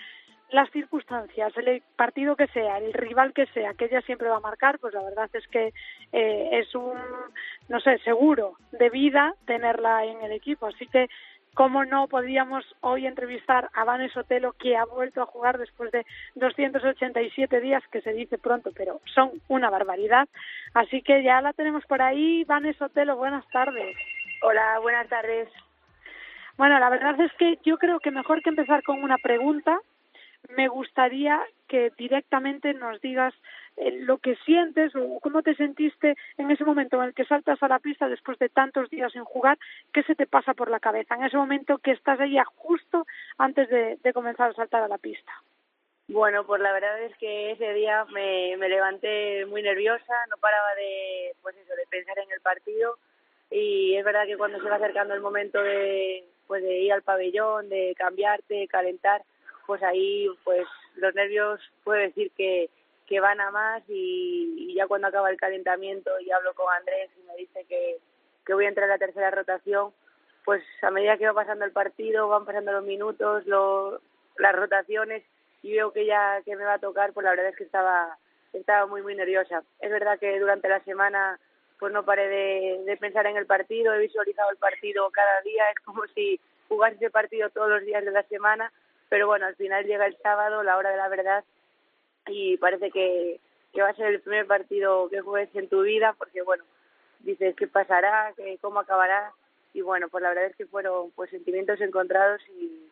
[0.52, 4.40] las circunstancias, el partido que sea, el rival que sea, que ella siempre va a
[4.40, 5.72] marcar, pues la verdad es que
[6.12, 6.94] eh, es un,
[7.68, 10.66] no sé, seguro de vida tenerla en el equipo.
[10.66, 11.08] Así que,
[11.54, 16.04] ¿cómo no podríamos hoy entrevistar a Vanes Otelo, que ha vuelto a jugar después de
[16.34, 20.28] 287 días, que se dice pronto, pero son una barbaridad?
[20.74, 22.44] Así que ya la tenemos por ahí.
[22.44, 23.96] Vanes Otelo, buenas tardes.
[24.42, 25.48] Hola, buenas tardes.
[26.58, 29.80] Bueno, la verdad es que yo creo que mejor que empezar con una pregunta,
[30.48, 33.34] me gustaría que directamente nos digas
[33.76, 37.62] eh, lo que sientes o cómo te sentiste en ese momento en el que saltas
[37.62, 39.58] a la pista después de tantos días sin jugar,
[39.92, 43.06] qué se te pasa por la cabeza en ese momento que estás ahí justo
[43.38, 45.32] antes de, de comenzar a saltar a la pista.
[46.08, 50.74] Bueno, pues la verdad es que ese día me, me levanté muy nerviosa, no paraba
[50.74, 52.98] de, pues eso, de pensar en el partido
[53.50, 57.02] y es verdad que cuando se va acercando el momento de, pues de ir al
[57.02, 59.22] pabellón, de cambiarte, calentar,
[59.66, 62.70] pues ahí pues los nervios puedo decir que,
[63.06, 67.26] que van a más y, ya cuando acaba el calentamiento y hablo con Andrés y
[67.26, 67.98] me dice que,
[68.46, 69.92] que voy a entrar a la tercera rotación,
[70.44, 74.00] pues a medida que va pasando el partido, van pasando los minutos, lo,
[74.38, 75.22] las rotaciones
[75.62, 78.18] y veo que ya que me va a tocar, pues la verdad es que estaba
[78.52, 79.62] estaba muy muy nerviosa.
[79.80, 81.38] Es verdad que durante la semana
[81.78, 85.64] pues no paré de, de pensar en el partido, he visualizado el partido cada día,
[85.70, 88.72] es como si jugase ese partido todos los días de la semana,
[89.12, 91.44] pero bueno, al final llega el sábado, la hora de la verdad,
[92.28, 93.40] y parece que,
[93.70, 96.64] que va a ser el primer partido que juegues en tu vida, porque bueno,
[97.20, 99.34] dices qué pasará, que cómo acabará,
[99.74, 102.88] y bueno, pues la verdad es que fueron pues sentimientos encontrados y,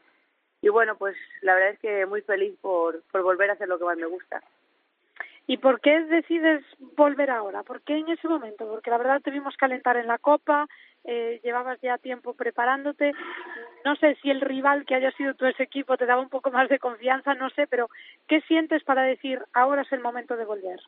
[0.60, 3.78] y bueno, pues la verdad es que muy feliz por, por volver a hacer lo
[3.78, 4.42] que más me gusta.
[5.46, 6.62] ¿Y por qué decides
[6.96, 7.62] volver ahora?
[7.62, 8.68] ¿Por qué en ese momento?
[8.68, 10.68] Porque la verdad te vimos calentar en la Copa,
[11.02, 13.12] eh, llevabas ya tiempo preparándote.
[13.84, 16.50] No sé si el rival que haya sido tu ese equipo te daba un poco
[16.50, 17.88] más de confianza, no sé, pero
[18.28, 20.80] ¿qué sientes para decir ahora es el momento de volver?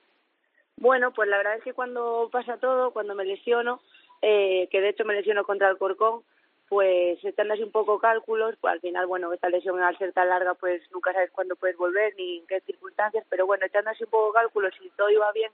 [0.76, 3.80] Bueno, pues la verdad es que cuando pasa todo, cuando me lesiono,
[4.20, 6.22] eh, que de hecho me lesiono contra el Corcón,
[6.68, 10.28] pues echando así un poco cálculos, pues al final, bueno, esta lesión al ser tan
[10.28, 14.04] larga, pues nunca sabes cuándo puedes volver ni en qué circunstancias, pero bueno, echando así
[14.04, 15.52] un poco cálculos, si todo iba bien,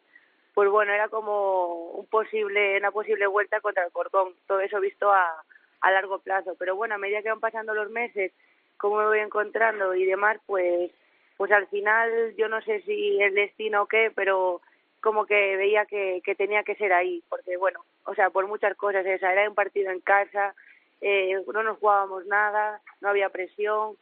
[0.54, 5.12] pues bueno, era como un posible, una posible vuelta contra el Corcón, todo eso visto
[5.12, 5.44] a,
[5.80, 8.32] a largo plazo, pero bueno, a medida que van pasando los meses,
[8.76, 10.90] cómo me voy encontrando y demás, pues,
[11.36, 14.60] pues al final yo no sé si el destino o qué, pero
[15.00, 18.76] como que veía que, que tenía que ser ahí, porque bueno, o sea, por muchas
[18.76, 20.54] cosas, esa era un partido en casa,
[21.00, 23.96] eh, no nos jugábamos nada, no había presión,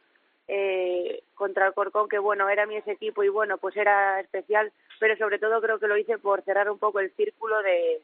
[0.47, 4.71] eh, contra el Corcón, que bueno, era mi ese equipo y bueno, pues era especial,
[4.99, 8.01] pero sobre todo creo que lo hice por cerrar un poco el círculo de,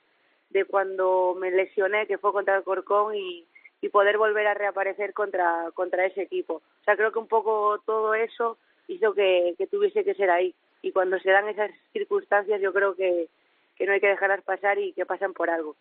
[0.50, 3.46] de cuando me lesioné, que fue contra el Corcón y,
[3.84, 6.54] y poder volver a reaparecer contra, contra ese equipo.
[6.54, 8.58] O sea, creo que un poco todo eso
[8.88, 10.56] hizo que, que tuviese que ser ahí.
[10.82, 13.28] Y cuando se dan esas circunstancias, yo creo que,
[13.76, 15.76] que no hay que dejarlas pasar y que pasan por algo.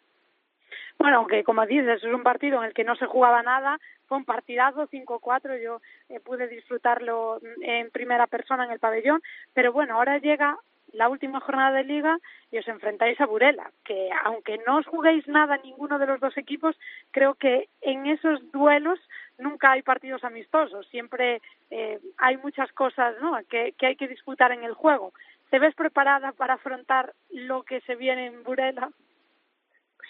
[0.99, 3.79] Bueno, aunque como dices, es un partido en el que no se jugaba nada,
[4.09, 9.23] fue un partidazo 5-4, yo eh, pude disfrutarlo en primera persona en el pabellón,
[9.55, 10.59] pero bueno, ahora llega
[10.93, 12.19] la última jornada de liga
[12.51, 16.37] y os enfrentáis a Burela, que aunque no os juguéis nada ninguno de los dos
[16.37, 16.77] equipos,
[17.11, 18.99] creo que en esos duelos
[19.39, 21.41] nunca hay partidos amistosos, siempre
[21.71, 23.39] eh, hay muchas cosas ¿no?
[23.49, 25.13] que, que hay que disputar en el juego.
[25.51, 28.91] ¿Te ves preparada para afrontar lo que se viene en Burela?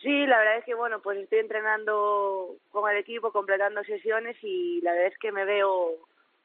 [0.02, 4.80] Sí, la verdad es que bueno, pues estoy entrenando con el equipo, completando sesiones y
[4.82, 5.96] la verdad es que me veo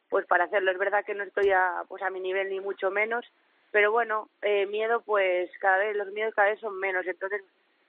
[0.10, 0.72] pues para hacerlo.
[0.72, 3.26] Es verdad que no estoy a, pues a mi nivel ni mucho menos,
[3.72, 7.06] pero bueno, eh, miedo pues cada vez, los miedos cada vez son menos.
[7.06, 7.42] Entonces,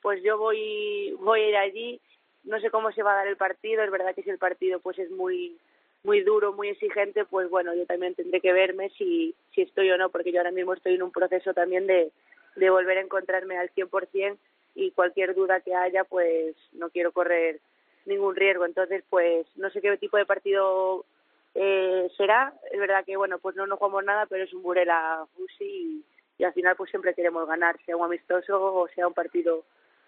[0.03, 2.01] pues yo voy, voy a ir allí,
[2.45, 4.81] no sé cómo se va a dar el partido, es verdad que si el partido
[4.81, 5.57] pues es muy
[6.05, 9.99] muy duro, muy exigente, pues bueno, yo también tendré que verme si, si estoy o
[9.99, 12.13] no, porque yo ahora mismo estoy en un proceso también de,
[12.57, 14.39] de volver a encontrarme al 100%
[14.75, 17.61] y cualquier duda que haya, pues no quiero correr
[18.07, 18.65] ningún riesgo.
[18.65, 21.05] Entonces, pues no sé qué tipo de partido
[21.61, 22.53] eh, será.
[22.71, 26.05] Es verdad que, bueno, pues no nos jugamos nada, pero es un Burela Fusi
[26.39, 29.65] y, al final pues siempre queremos ganar, sea un amistoso o sea un partido,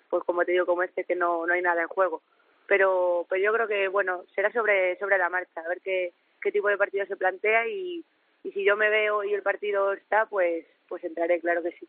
[0.08, 2.22] pues como te digo, como este, que no, no hay nada en juego.
[2.68, 6.52] Pero, pero yo creo que, bueno, será sobre, sobre la marcha, a ver qué, qué
[6.52, 8.04] tipo de partido se plantea y,
[8.44, 11.88] y si yo me veo y el partido está, pues, pues entraré, claro que sí.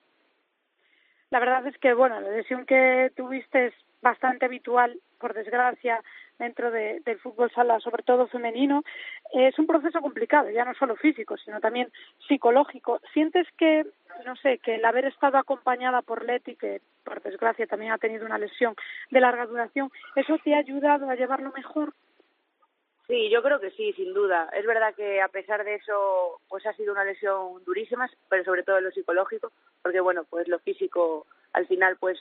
[1.32, 6.02] La verdad es que, bueno, la lesión que tuviste es bastante habitual, por desgracia,
[6.38, 8.84] dentro de, del fútbol sala, sobre todo femenino.
[9.32, 11.90] Es un proceso complicado, ya no solo físico, sino también
[12.28, 13.00] psicológico.
[13.14, 13.86] ¿Sientes que,
[14.26, 18.26] no sé, que el haber estado acompañada por Leti, que por desgracia también ha tenido
[18.26, 18.76] una lesión
[19.10, 21.94] de larga duración, eso te ha ayudado a llevarlo mejor?
[23.12, 24.48] Sí, yo creo que sí, sin duda.
[24.54, 28.64] Es verdad que a pesar de eso, pues ha sido una lesión durísima, pero sobre
[28.64, 29.52] todo en lo psicológico,
[29.82, 32.18] porque bueno, pues lo físico al final pues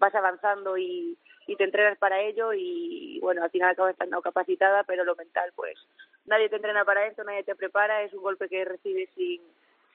[0.00, 1.16] vas avanzando y,
[1.46, 5.52] y te entrenas para ello y bueno, al final acabas estando capacitada, pero lo mental
[5.54, 5.78] pues
[6.26, 9.40] nadie te entrena para esto, nadie te prepara, es un golpe que recibes sin,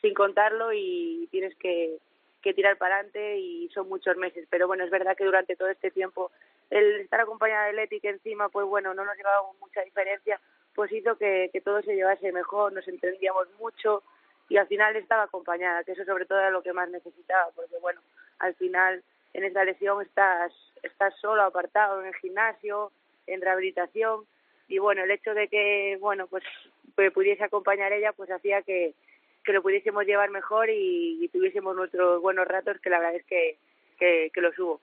[0.02, 1.98] sin contarlo y tienes que,
[2.42, 4.48] que tirar para adelante y son muchos meses.
[4.50, 6.32] Pero bueno, es verdad que durante todo este tiempo
[6.70, 10.40] el estar acompañada de Leti, que encima, pues bueno, no nos llevaba mucha diferencia,
[10.76, 14.04] pues hizo que, todo se llevase mejor, nos entendíamos mucho
[14.50, 17.78] y al final estaba acompañada, que eso sobre todo era lo que más necesitaba, porque
[17.80, 18.02] bueno,
[18.40, 22.92] al final en esta lesión estás, estás solo, apartado en el gimnasio,
[23.26, 24.26] en rehabilitación
[24.68, 26.44] y bueno, el hecho de que, bueno, pues,
[26.96, 28.94] pues pudiese acompañar ella, pues hacía que,
[29.48, 33.26] que lo pudiésemos llevar mejor y, y tuviésemos nuestros buenos ratos, que la verdad es
[33.26, 33.58] que,
[33.98, 34.82] que, que los hubo.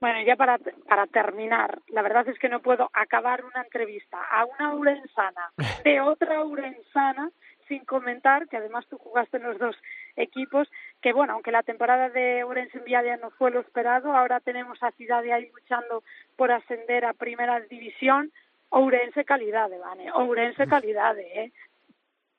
[0.00, 4.46] Bueno, ya para, para terminar, la verdad es que no puedo acabar una entrevista a
[4.46, 5.52] una urensana
[5.84, 7.30] de otra urensana
[7.68, 9.76] sin comentar, que además tú jugaste en los dos
[10.16, 10.66] equipos,
[11.02, 14.82] que bueno, aunque la temporada de Ourense en Viadia no fue lo esperado, ahora tenemos
[14.82, 16.02] a Ciudad de ahí luchando
[16.36, 18.32] por ascender a Primera División,
[18.70, 21.52] Ourense calidad, Vane, Ourense calidad, ¿eh?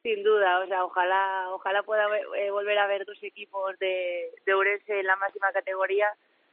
[0.04, 2.06] Sin duda, o sea, ojalá, ojalá pueda
[2.38, 6.08] eh, volver a ver dos equipos de, de Ourense en la máxima categoría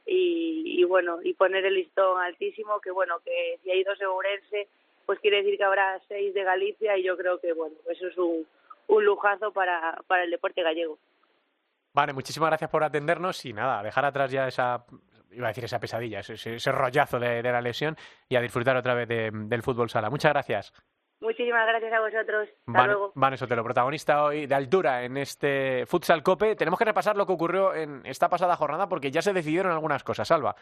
[0.05, 4.05] y, y bueno, y poner el listón altísimo, que bueno, que si hay dos de
[4.05, 4.69] Ourense,
[5.05, 8.17] pues quiere decir que habrá seis de Galicia y yo creo que bueno, eso es
[8.17, 8.47] un,
[8.87, 10.97] un lujazo para, para el deporte gallego.
[11.93, 14.85] Vale, muchísimas gracias por atendernos y nada, dejar atrás ya esa,
[15.31, 17.97] iba a decir esa pesadilla, ese, ese rollazo de, la lesión
[18.29, 20.09] y a disfrutar otra vez de, del fútbol sala.
[20.09, 20.73] Muchas gracias.
[21.21, 22.49] Muchísimas gracias a vosotros.
[22.49, 23.11] Hasta Van, luego.
[23.13, 26.55] Van Sotelo, protagonista hoy de altura en este Futsal Cope.
[26.55, 30.03] Tenemos que repasar lo que ocurrió en esta pasada jornada porque ya se decidieron algunas
[30.03, 30.27] cosas.
[30.27, 30.55] Salva.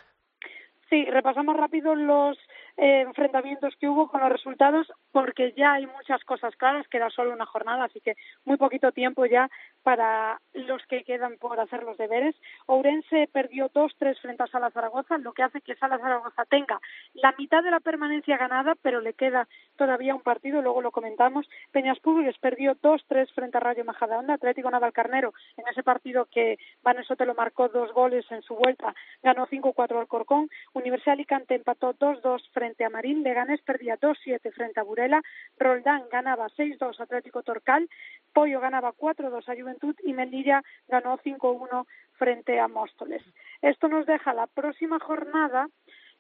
[0.90, 2.38] Sí, repasamos rápido los
[2.82, 7.34] eh, enfrentamientos que hubo con los resultados porque ya hay muchas cosas claras, queda solo
[7.34, 8.16] una jornada, así que
[8.46, 9.50] muy poquito tiempo ya
[9.84, 12.36] para los que quedan por hacer los deberes.
[12.68, 16.80] Ourense perdió 2-3 frente a Sala Zaragoza, lo que hace que Sala Zaragoza tenga
[17.16, 21.50] la mitad de la permanencia ganada, pero le queda todavía un partido, luego lo comentamos.
[21.74, 27.26] Peñas Públicas perdió 2-3 frente a Rayo Majadahonda, Atlético Navalcarnero en ese partido que Vanesote
[27.26, 30.50] lo marcó dos goles en su vuelta, ganó 5-4 al Corcón.
[30.74, 35.22] Universidad Alicante empató 2-2 frente a Marín, Leganés perdía 2-7 frente a Burela,
[35.58, 37.90] Roldán ganaba 6-2 Atlético Torcal,
[38.34, 43.24] Pollo ganaba 4-2 a Juventud y Melilla ganó 5-1 frente a Móstoles.
[43.62, 45.68] Esto nos deja la próxima jornada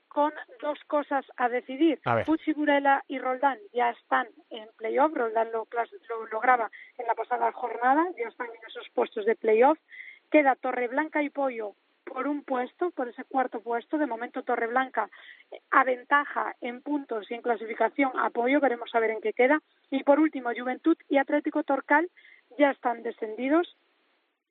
[0.09, 1.99] con dos cosas a decidir.
[2.03, 2.23] A.
[2.23, 5.13] Pucci, Burela y Roldán ya están en playoff.
[5.13, 9.77] Roldán lo, lo lograba en la pasada jornada, ya están en esos puestos de playoff.
[10.31, 11.75] Queda Torreblanca y Pollo
[12.09, 13.97] por un puesto, por ese cuarto puesto.
[13.97, 15.09] De momento Torreblanca
[15.71, 19.61] aventaja en puntos y en clasificación apoyo, veremos a ver en qué queda.
[19.89, 22.09] Y por último, Juventud y Atlético Torcal
[22.57, 23.77] ya están descendidos.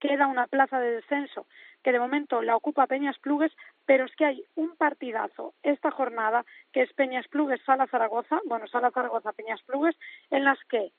[0.01, 1.47] Queda una plaza de descenso
[1.83, 3.53] que de momento la ocupa Peñas Plugues,
[3.87, 8.67] pero es que hay un partidazo esta jornada que es Peñas Plugues Sala Zaragoza, bueno,
[8.67, 9.97] Sala Zaragoza Peñas Plugues,
[10.31, 10.93] en las que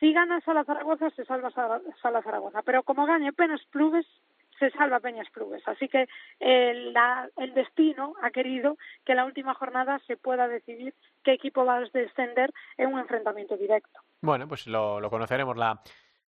[0.00, 4.06] Si gana Sala Zaragoza, se salva Sala Zaragoza, pero como gane Penas Clubes,
[4.70, 5.62] se salva Peñas Clubes.
[5.66, 6.06] Así que
[6.38, 10.94] el, la- el destino ha querido que la última jornada se pueda decidir
[11.24, 13.98] qué equipo va a descender en un enfrentamiento directo.
[14.20, 15.80] Bueno, pues lo, lo conoceremos la,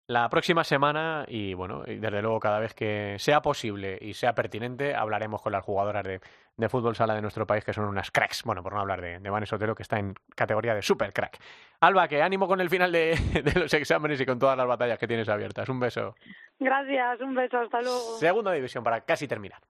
[0.08, 4.94] la próxima semana y bueno, desde luego cada vez que sea posible y sea pertinente
[4.94, 6.20] hablaremos con las jugadoras de,
[6.56, 8.42] de fútbol sala de nuestro país que son unas cracks.
[8.44, 11.38] Bueno, por no hablar de, de Vanessa Otero que está en categoría de super crack.
[11.80, 14.98] Alba, que ánimo con el final de, de los exámenes y con todas las batallas
[14.98, 15.68] que tienes abiertas.
[15.68, 16.14] Un beso.
[16.58, 18.18] Gracias, un beso, hasta luego.
[18.18, 19.60] Segunda división para casi terminar.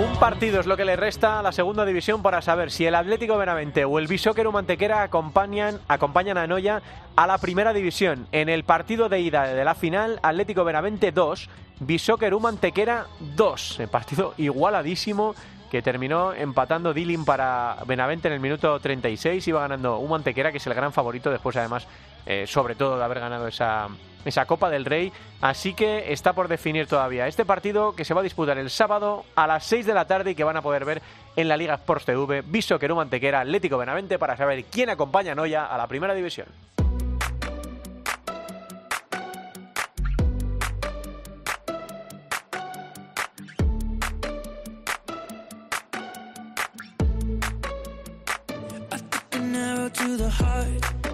[0.00, 2.94] Un partido es lo que le resta a la segunda división para saber si el
[2.94, 6.80] Atlético Benavente o el Bisóquero Mantequera acompañan, acompañan a Noya
[7.16, 8.26] a la primera división.
[8.32, 13.80] En el partido de ida de la final, Atlético Benavente 2, Bisóquero Mantequera 2.
[13.80, 15.34] El partido igualadísimo
[15.70, 19.46] que terminó empatando Dilling para Benavente en el minuto 36.
[19.48, 21.86] Iba ganando un Mantequera, que es el gran favorito, después además,
[22.24, 23.88] eh, sobre todo de haber ganado esa,
[24.24, 25.12] esa Copa del Rey.
[25.40, 29.24] Así que está por definir todavía este partido que se va a disputar el sábado
[29.34, 31.02] a las 6 de la tarde y que van a poder ver
[31.36, 35.34] en la Liga Sports TV, Viso Querú Mantequera, Atlético Benavente, para saber quién acompaña a
[35.34, 36.46] Noya a la primera división.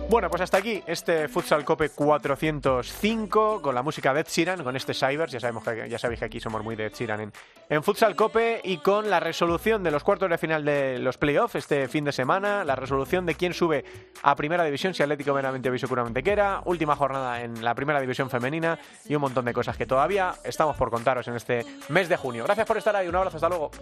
[0.09, 4.76] Bueno, pues hasta aquí este Futsal Cope 405 con la música de Ed Sheeran, con
[4.76, 7.32] este Cybers, ya sabemos que ya sabéis que aquí somos muy de Ed Sheeran en,
[7.68, 11.57] en Futsal Cope y con la resolución de los cuartos de final de los playoffs
[11.57, 13.84] este fin de semana, la resolución de quién sube
[14.22, 18.30] a Primera División, si Atlético Benavente o Bisocura Mantequera, última jornada en la Primera División
[18.30, 18.78] femenina
[19.09, 22.44] y un montón de cosas que todavía estamos por contaros en este mes de junio.
[22.44, 23.72] Gracias por estar ahí, un abrazo, hasta luego.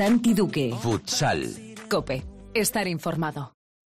[0.00, 0.74] Santi Duque.
[0.80, 1.74] Futsal.
[1.90, 2.24] Cope.
[2.54, 3.59] Estar informado.